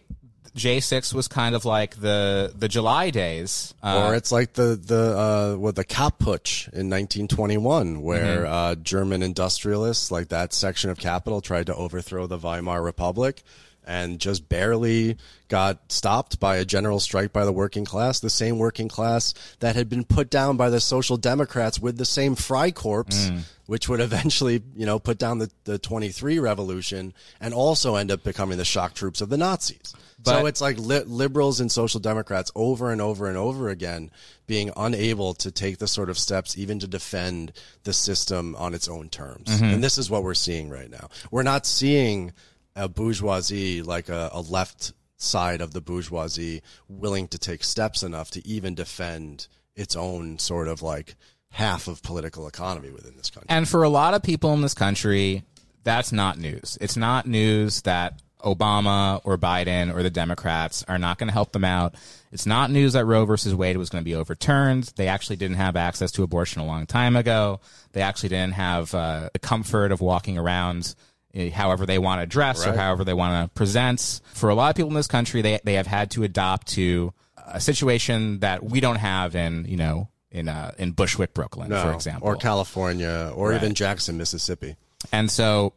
[0.55, 5.17] J6 was kind of like the the July days, uh, or it's like the the
[5.17, 8.53] uh, what the Kapp-Putsch in 1921, where mm-hmm.
[8.53, 13.43] uh, German industrialists, like that section of capital, tried to overthrow the Weimar Republic,
[13.85, 15.17] and just barely
[15.49, 19.75] got stopped by a general strike by the working class, the same working class that
[19.75, 23.41] had been put down by the social democrats with the same Freikorps, mm.
[23.65, 28.23] which would eventually, you know, put down the, the 23 revolution and also end up
[28.23, 29.93] becoming the shock troops of the Nazis.
[30.25, 34.11] But, so it's like li- liberals and social democrats over and over and over again
[34.47, 37.53] being unable to take the sort of steps even to defend
[37.83, 39.47] the system on its own terms.
[39.47, 39.65] Mm-hmm.
[39.65, 41.09] And this is what we're seeing right now.
[41.31, 42.33] We're not seeing
[42.75, 48.31] a bourgeoisie, like a, a left side of the bourgeoisie, willing to take steps enough
[48.31, 51.15] to even defend its own sort of like
[51.51, 53.47] half of political economy within this country.
[53.49, 55.43] And for a lot of people in this country,
[55.83, 56.77] that's not news.
[56.81, 61.51] It's not news that Obama or Biden or the Democrats are not going to help
[61.51, 61.95] them out.
[62.31, 64.93] It's not news that Roe versus Wade was going to be overturned.
[64.95, 67.59] They actually didn't have access to abortion a long time ago.
[67.93, 70.95] They actually didn't have uh, the comfort of walking around
[71.35, 72.73] Eh, however they want to dress right.
[72.73, 74.21] or however they want to present.
[74.33, 77.13] For a lot of people in this country, they they have had to adopt to
[77.45, 81.81] a situation that we don't have in you know in uh, in Bushwick, Brooklyn, no,
[81.81, 83.61] for example, or California, or right.
[83.61, 84.77] even Jackson, Mississippi.
[85.11, 85.73] And so,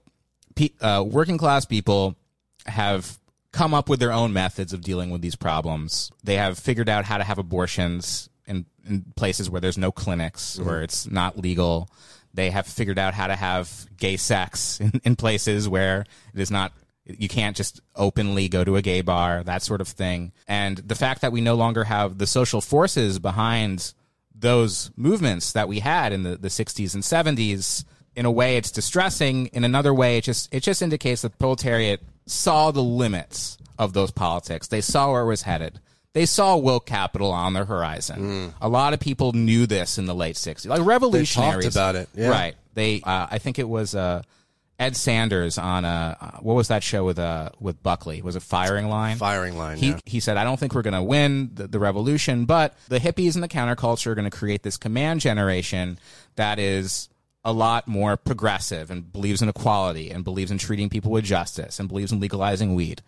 [0.81, 2.15] uh, working class people
[2.67, 3.19] have
[3.53, 6.11] come up with their own methods of dealing with these problems.
[6.23, 10.57] They have figured out how to have abortions in, in places where there's no clinics,
[10.57, 10.67] mm-hmm.
[10.67, 11.89] where it's not legal.
[12.35, 16.05] They have figured out how to have gay sex in, in places where
[16.35, 16.73] it is not
[17.11, 20.31] you can't just openly go to a gay bar, that sort of thing.
[20.47, 23.95] And the fact that we no longer have the social forces behind
[24.35, 27.85] those movements that we had in the, the 60s and 70s,
[28.15, 29.47] in a way it's distressing.
[29.47, 33.93] In another way, it just it just indicates that the proletariat saw the limits of
[33.93, 34.69] those politics.
[34.69, 35.81] They saw where it was headed
[36.19, 38.21] they saw woke capital on their horizon.
[38.21, 38.53] Mm.
[38.61, 40.67] A lot of people knew this in the late 60s.
[40.67, 41.57] Like revolutionaries.
[41.57, 42.09] They talked about it.
[42.15, 42.31] Yeah.
[42.31, 42.57] Right.
[42.75, 44.23] They, uh, I think it was, uh,
[44.81, 48.23] Ed Sanders on a uh, what was that show with uh with Buckley?
[48.23, 49.17] Was it Firing Line?
[49.17, 49.77] Firing Line.
[49.77, 49.99] He yeah.
[50.07, 53.35] he said, I don't think we're going to win the, the revolution, but the hippies
[53.35, 55.99] and the counterculture are going to create this command generation
[56.37, 57.09] that is
[57.49, 61.81] a lot more progressive and believes in equality and believes in treating people with justice
[61.81, 63.01] and believes in legalizing weed.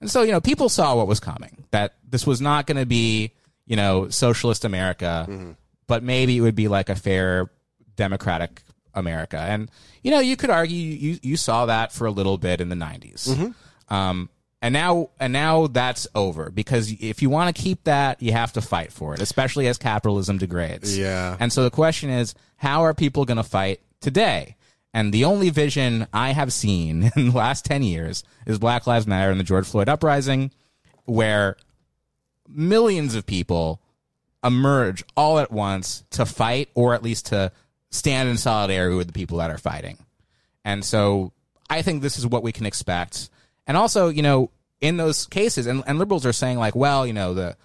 [0.00, 2.86] And so, you know, people saw what was coming, that this was not going to
[2.86, 3.32] be,
[3.66, 5.50] you know, socialist America, mm-hmm.
[5.86, 7.50] but maybe it would be like a fair
[7.94, 8.62] democratic
[8.94, 9.36] America.
[9.36, 9.70] And,
[10.02, 12.76] you know, you could argue you, you saw that for a little bit in the
[12.76, 13.28] 90s.
[13.28, 13.94] Mm-hmm.
[13.94, 14.30] Um,
[14.62, 18.52] and now, and now that's over because if you want to keep that, you have
[18.52, 20.96] to fight for it, especially as capitalism degrades.
[20.96, 21.36] Yeah.
[21.40, 24.54] And so the question is, how are people going to fight today?
[24.94, 29.04] And the only vision I have seen in the last 10 years is Black Lives
[29.04, 30.52] Matter and the George Floyd uprising,
[31.06, 31.56] where
[32.46, 33.82] millions of people
[34.44, 37.50] emerge all at once to fight or at least to
[37.90, 39.98] stand in solidarity with the people that are fighting.
[40.64, 41.32] And so
[41.68, 43.28] I think this is what we can expect.
[43.66, 44.50] And also, you know,
[44.80, 47.56] in those cases, and, and liberals are saying like, well, you know, the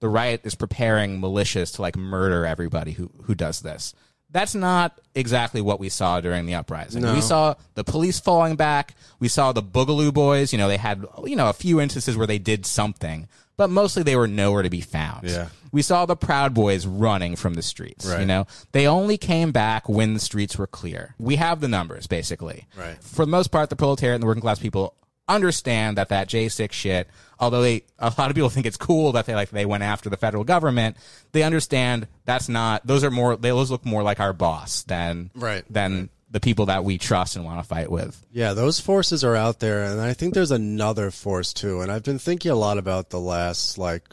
[0.00, 3.94] the right is preparing militias to like murder everybody who who does this
[4.34, 7.02] that's not exactly what we saw during the uprising.
[7.02, 7.14] No.
[7.14, 8.96] We saw the police falling back.
[9.20, 10.52] We saw the Boogaloo Boys.
[10.52, 14.02] You know, they had you know a few instances where they did something, but mostly
[14.02, 15.30] they were nowhere to be found.
[15.30, 15.48] Yeah.
[15.70, 18.06] We saw the Proud Boys running from the streets.
[18.06, 18.20] Right.
[18.20, 21.14] You know, they only came back when the streets were clear.
[21.18, 22.66] We have the numbers basically.
[22.76, 23.00] Right.
[23.02, 24.94] For the most part, the proletariat and the working class people
[25.28, 27.08] understand that that J6 shit,
[27.38, 30.10] although they a lot of people think it's cool that they like they went after
[30.10, 30.96] the federal government,
[31.32, 35.30] they understand that's not those are more they those look more like our boss than
[35.34, 36.08] right than right.
[36.30, 38.24] the people that we trust and want to fight with.
[38.32, 41.80] Yeah, those forces are out there and I think there's another force too.
[41.80, 44.04] And I've been thinking a lot about the last like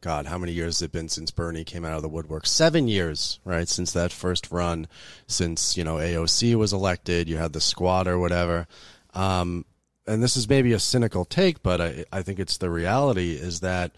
[0.00, 2.46] God, how many years has it been since Bernie came out of the woodwork?
[2.46, 3.68] Seven years, right?
[3.68, 4.86] Since that first run,
[5.26, 8.68] since, you know, AOC was elected, you had the squad or whatever.
[9.12, 9.64] Um,
[10.08, 13.60] and this is maybe a cynical take, but I, I think it's the reality is
[13.60, 13.92] that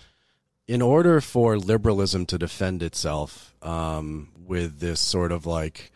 [0.66, 5.90] in order for liberalism to defend itself um, with this sort of like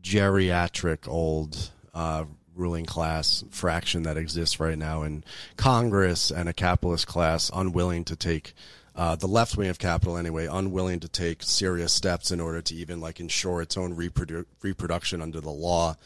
[0.00, 5.24] geriatric old uh, ruling class fraction that exists right now in
[5.56, 8.54] Congress and a capitalist class unwilling to take
[8.96, 12.74] uh, the left wing of capital anyway, unwilling to take serious steps in order to
[12.74, 15.96] even like ensure its own reprodu- reproduction under the law.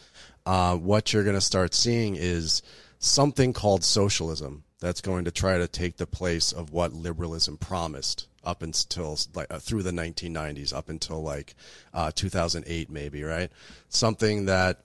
[0.45, 2.63] Uh, what you're going to start seeing is
[3.03, 8.29] something called socialism that's going to try to take the place of what liberalism promised
[8.45, 11.55] up until like uh, through the 1990s up until like
[11.93, 13.51] uh, 2008 maybe right
[13.89, 14.85] something that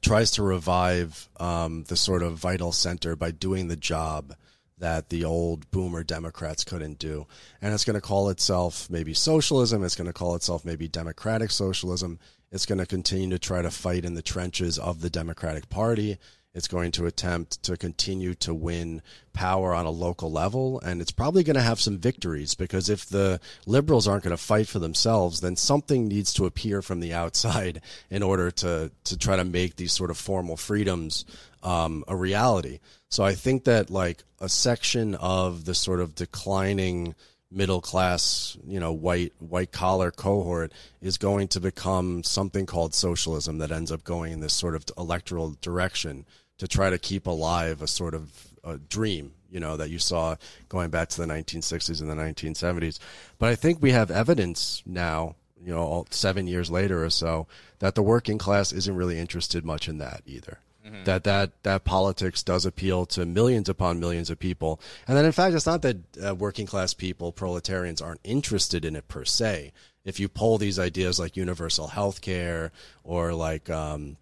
[0.00, 4.34] tries to revive um, the sort of vital center by doing the job
[4.78, 7.26] that the old boomer Democrats couldn't do.
[7.62, 9.82] And it's going to call itself maybe socialism.
[9.82, 12.18] It's going to call itself maybe democratic socialism.
[12.52, 16.18] It's going to continue to try to fight in the trenches of the Democratic Party
[16.56, 19.02] It's going to attempt to continue to win
[19.34, 23.04] power on a local level, and it's probably going to have some victories because if
[23.04, 27.12] the liberals aren't going to fight for themselves, then something needs to appear from the
[27.12, 31.26] outside in order to to try to make these sort of formal freedoms
[31.62, 32.80] um, a reality.
[33.10, 37.14] So I think that like a section of the sort of declining
[37.50, 43.58] middle class, you know, white white collar cohort is going to become something called socialism
[43.58, 46.24] that ends up going in this sort of electoral direction
[46.58, 50.36] to try to keep alive a sort of a dream, you know, that you saw
[50.68, 52.98] going back to the 1960s and the 1970s.
[53.38, 57.46] But I think we have evidence now, you know, all, seven years later or so,
[57.78, 60.58] that the working class isn't really interested much in that either.
[60.86, 61.04] Mm-hmm.
[61.04, 65.32] That that that politics does appeal to millions upon millions of people, and then in
[65.32, 69.72] fact, it's not that uh, working class people, proletarians, aren't interested in it per se.
[70.04, 72.70] If you pull these ideas like universal health care
[73.02, 74.16] or like um,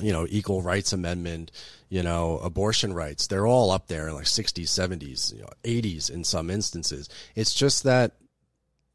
[0.00, 1.50] you know, equal rights amendment,
[1.88, 6.10] you know, abortion rights, they're all up there in like 60s, 70s, you know, 80s
[6.10, 7.08] in some instances.
[7.34, 8.12] It's just that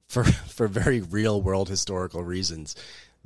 [0.07, 2.75] for for very real world historical reasons,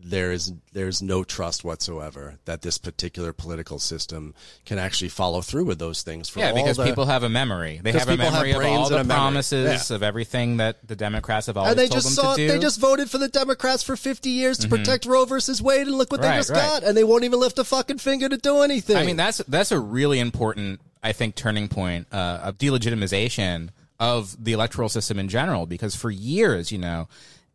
[0.04, 4.34] there is there's no trust whatsoever that this particular political system
[4.66, 6.30] can actually follow through with those things.
[6.30, 7.80] For yeah, because the, people have a memory.
[7.82, 9.96] They have a memory have of all the promises yeah.
[9.96, 12.48] of everything that the Democrats have always and they told just them saw, to do.
[12.48, 14.76] They just voted for the Democrats for 50 years to mm-hmm.
[14.76, 16.58] protect Roe versus Wade, and look what right, they just right.
[16.58, 16.84] got.
[16.84, 18.98] And they won't even lift a fucking finger to do anything.
[18.98, 24.44] I mean, that's that's a really important, I think, turning point uh, of delegitimization of
[24.44, 25.66] the electoral system in general.
[25.66, 27.08] Because for years, you know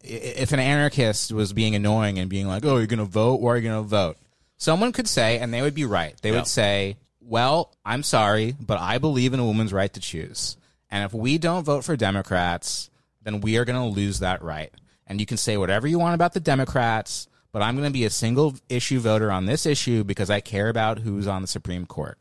[0.02, 3.40] if an anarchist was being annoying and being like, "Oh, you're going to vote?
[3.40, 4.16] Why are you going to vote?"
[4.56, 6.14] Someone could say, and they would be right.
[6.22, 10.56] They would say, "Well, I'm sorry, but I believe in a woman's right to choose,
[10.90, 12.90] and if we don't vote for Democrats,
[13.22, 14.72] then we are going to lose that right."
[15.06, 18.04] And you can say whatever you want about the Democrats, but I'm going to be
[18.04, 21.86] a single issue voter on this issue because I care about who's on the Supreme
[21.86, 22.18] Court.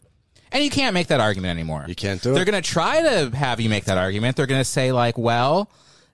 [0.51, 1.84] And you can't make that argument anymore.
[1.88, 2.36] You can't do it.
[2.36, 4.38] They're going to try to have you make that argument.
[4.38, 5.69] They're going to say like, "Well,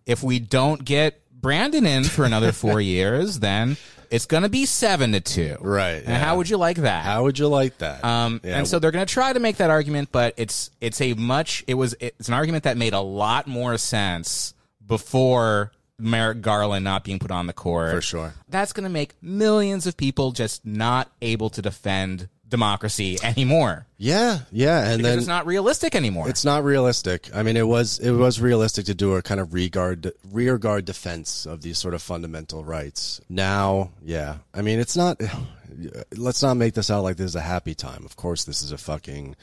[0.05, 3.77] if we don't get Brandon in for another four years, then
[4.09, 5.57] it's going to be seven to two.
[5.59, 5.97] Right.
[5.97, 6.19] And yeah.
[6.19, 7.03] how would you like that?
[7.03, 8.03] How would you like that?
[8.03, 8.57] Um, yeah.
[8.57, 11.63] and so they're going to try to make that argument, but it's, it's a much,
[11.67, 17.03] it was, it's an argument that made a lot more sense before Merrick Garland not
[17.03, 17.91] being put on the court.
[17.91, 18.33] For sure.
[18.49, 23.87] That's going to make millions of people just not able to defend democracy anymore.
[23.97, 26.29] Yeah, yeah, and then it's not realistic anymore.
[26.29, 27.31] It's not realistic.
[27.33, 30.85] I mean, it was it was realistic to do a kind of regard rear guard
[30.85, 33.19] defense of these sort of fundamental rights.
[33.27, 35.19] Now, yeah, I mean, it's not.
[36.15, 38.05] Let's not make this out like this is a happy time.
[38.05, 39.35] Of course, this is a fucking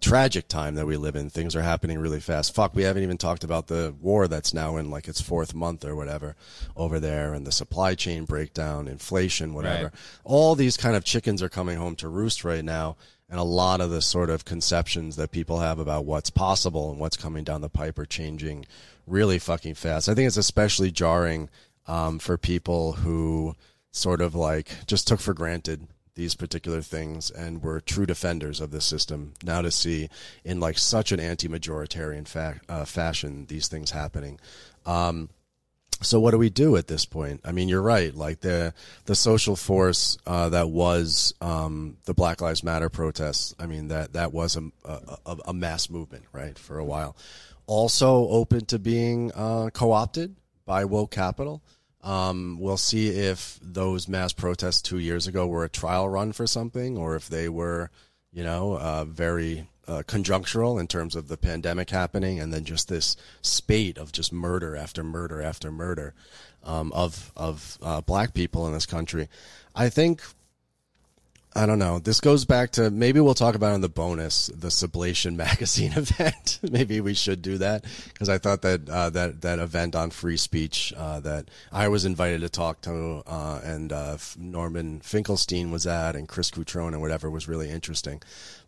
[0.00, 1.30] tragic time that we live in.
[1.30, 2.54] Things are happening really fast.
[2.54, 5.84] Fuck, we haven't even talked about the war that's now in like its fourth month
[5.84, 6.36] or whatever
[6.76, 9.84] over there and the supply chain breakdown, inflation, whatever.
[9.84, 9.92] Right.
[10.24, 12.96] All these kind of chickens are coming home to roost right now.
[13.30, 17.00] And a lot of the sort of conceptions that people have about what's possible and
[17.00, 18.66] what's coming down the pipe are changing
[19.06, 20.08] really fucking fast.
[20.08, 21.48] I think it's especially jarring
[21.86, 23.56] um, for people who
[23.90, 28.70] sort of like just took for granted these particular things and were true defenders of
[28.70, 29.34] the system.
[29.42, 30.08] Now to see
[30.44, 34.38] in like such an anti-majoritarian fa- uh, fashion these things happening.
[34.86, 35.28] Um,
[36.00, 37.40] so what do we do at this point?
[37.44, 38.14] I mean, you're right.
[38.14, 38.74] Like the
[39.06, 43.54] the social force uh, that was um, the Black Lives Matter protests.
[43.58, 47.16] I mean that that was a, a, a mass movement, right, for a while.
[47.66, 50.36] Also open to being uh, co-opted
[50.66, 51.62] by woke capital.
[52.04, 56.46] Um, we'll see if those mass protests two years ago were a trial run for
[56.46, 57.90] something, or if they were,
[58.30, 62.88] you know, uh, very uh, conjunctural in terms of the pandemic happening, and then just
[62.88, 66.12] this spate of just murder after murder after murder
[66.62, 69.28] um, of of uh, black people in this country.
[69.74, 70.22] I think
[71.56, 72.00] I don't know.
[72.00, 76.58] This goes back to maybe we'll talk about in the bonus the Sublation magazine event.
[76.70, 80.36] maybe we should do that because I thought that uh, that that event on free
[80.36, 85.86] speech uh, that I was invited to talk to uh, and uh, Norman Finkelstein was
[85.86, 88.20] at and Chris Cutrone and whatever was really interesting.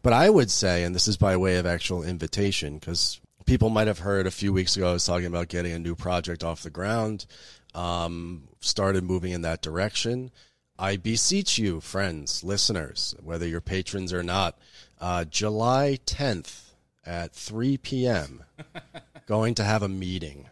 [0.03, 3.89] But I would say, and this is by way of actual invitation, because people might
[3.89, 6.63] have heard a few weeks ago I was talking about getting a new project off
[6.63, 7.27] the ground.
[7.75, 10.31] Um, started moving in that direction.
[10.79, 14.59] I beseech you, friends, listeners, whether you're patrons or not,
[15.01, 16.73] uh, July 10th
[17.05, 18.45] at 3 p.m.,
[19.27, 20.49] going to have a meeting.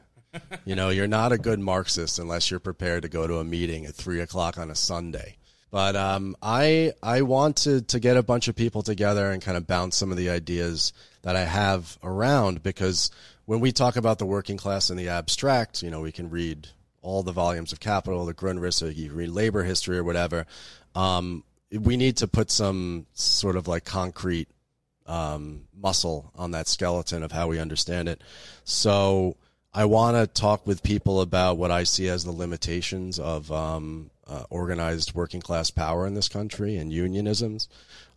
[0.64, 3.86] You know, you're not a good Marxist unless you're prepared to go to a meeting
[3.86, 5.36] at 3 o'clock on a Sunday.
[5.70, 9.56] But um, I I want to, to get a bunch of people together and kind
[9.56, 13.10] of bounce some of the ideas that I have around because
[13.44, 16.68] when we talk about the working class in the abstract, you know, we can read
[17.04, 20.46] all the volumes of Capital, the Grundrisse, or you read labor history or whatever.
[20.94, 24.48] Um, we need to put some sort of like concrete
[25.06, 28.22] um, muscle on that skeleton of how we understand it.
[28.64, 29.36] So
[29.72, 34.10] I want to talk with people about what I see as the limitations of um,
[34.26, 37.68] uh, organized working class power in this country and unionisms,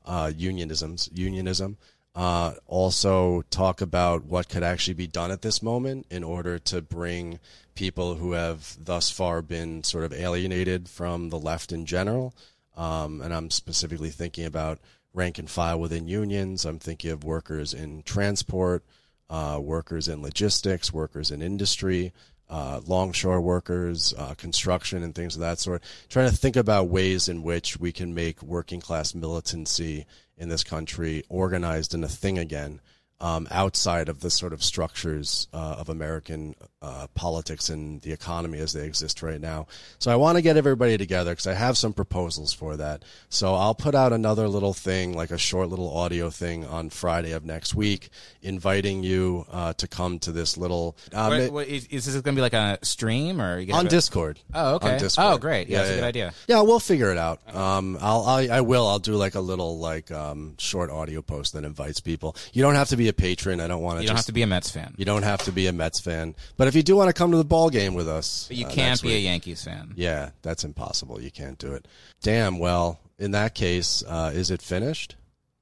[0.06, 1.78] uh, unionisms, unionism.
[2.16, 6.82] Uh, also talk about what could actually be done at this moment in order to
[6.82, 7.40] bring
[7.78, 12.34] people who have thus far been sort of alienated from the left in general.
[12.76, 14.80] Um, and I'm specifically thinking about
[15.14, 16.66] rank and file within unions.
[16.66, 18.84] I'm thinking of workers in transport,
[19.30, 22.14] uh, workers in logistics, workers in industry,
[22.50, 25.84] uh, longshore workers, uh, construction, and things of that sort.
[26.10, 30.64] Trying to think about ways in which we can make working class militancy in this
[30.64, 32.80] country organized in a thing again
[33.20, 38.60] um, outside of the sort of structures uh, of American uh, politics and the economy
[38.60, 39.66] as they exist right now.
[39.98, 43.02] So I want to get everybody together because I have some proposals for that.
[43.30, 47.32] So I'll put out another little thing, like a short little audio thing on Friday
[47.32, 48.10] of next week,
[48.44, 50.96] inviting you uh, to come to this little.
[51.14, 53.66] Um, What- what- is, is this going to be like a stream or are you
[53.68, 54.40] gonna on Discord.
[54.54, 54.94] Oh, okay.
[54.94, 55.28] On Discord.
[55.34, 55.68] Oh, great.
[55.70, 56.34] Yeah, that's a good idea.
[56.48, 57.40] Yeah, we'll figure it out.
[57.54, 58.88] Um, I'll, I, I will.
[58.88, 62.36] I'll do like a little like um, short audio post that invites people.
[62.54, 63.60] You don't have to be a patron.
[63.60, 64.04] I don't want to.
[64.04, 66.00] You don't have to be a Mets fan, You don't have to be a Mets
[66.00, 68.58] fan, but if you do want to come to the ball game with us, but
[68.58, 69.94] you uh, can't be a week- Yankees fan.
[69.96, 71.22] Yeah, that's impossible.
[71.22, 71.88] You can't do it.
[72.22, 72.60] Damn.
[72.60, 75.16] Well, in that case, uh, is it finished?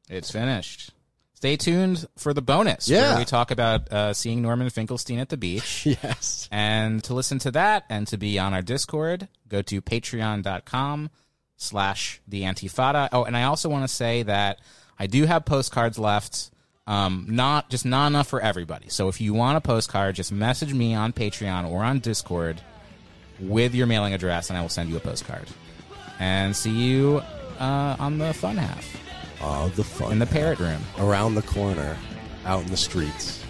[0.09, 0.91] It's finished.
[1.33, 2.87] Stay tuned for the bonus.
[2.87, 3.09] Yeah.
[3.09, 5.85] where we talk about uh, seeing Norman Finkelstein at the beach.
[6.03, 6.47] Yes.
[6.51, 11.09] And to listen to that and to be on our Discord, go to patreon.com
[11.57, 13.09] slash the antifada.
[13.11, 14.59] Oh, and I also want to say that
[14.97, 16.51] I do have postcards left.
[16.88, 18.89] Um, not just not enough for everybody.
[18.89, 22.61] So if you want a postcard, just message me on Patreon or on Discord
[23.39, 25.47] with your mailing address, and I will send you a postcard.
[26.19, 27.21] And see you
[27.59, 28.88] uh, on the fun half
[29.41, 30.81] Oh, the fun in the parrot room.
[30.99, 31.97] around the corner,
[32.45, 33.43] out in the streets.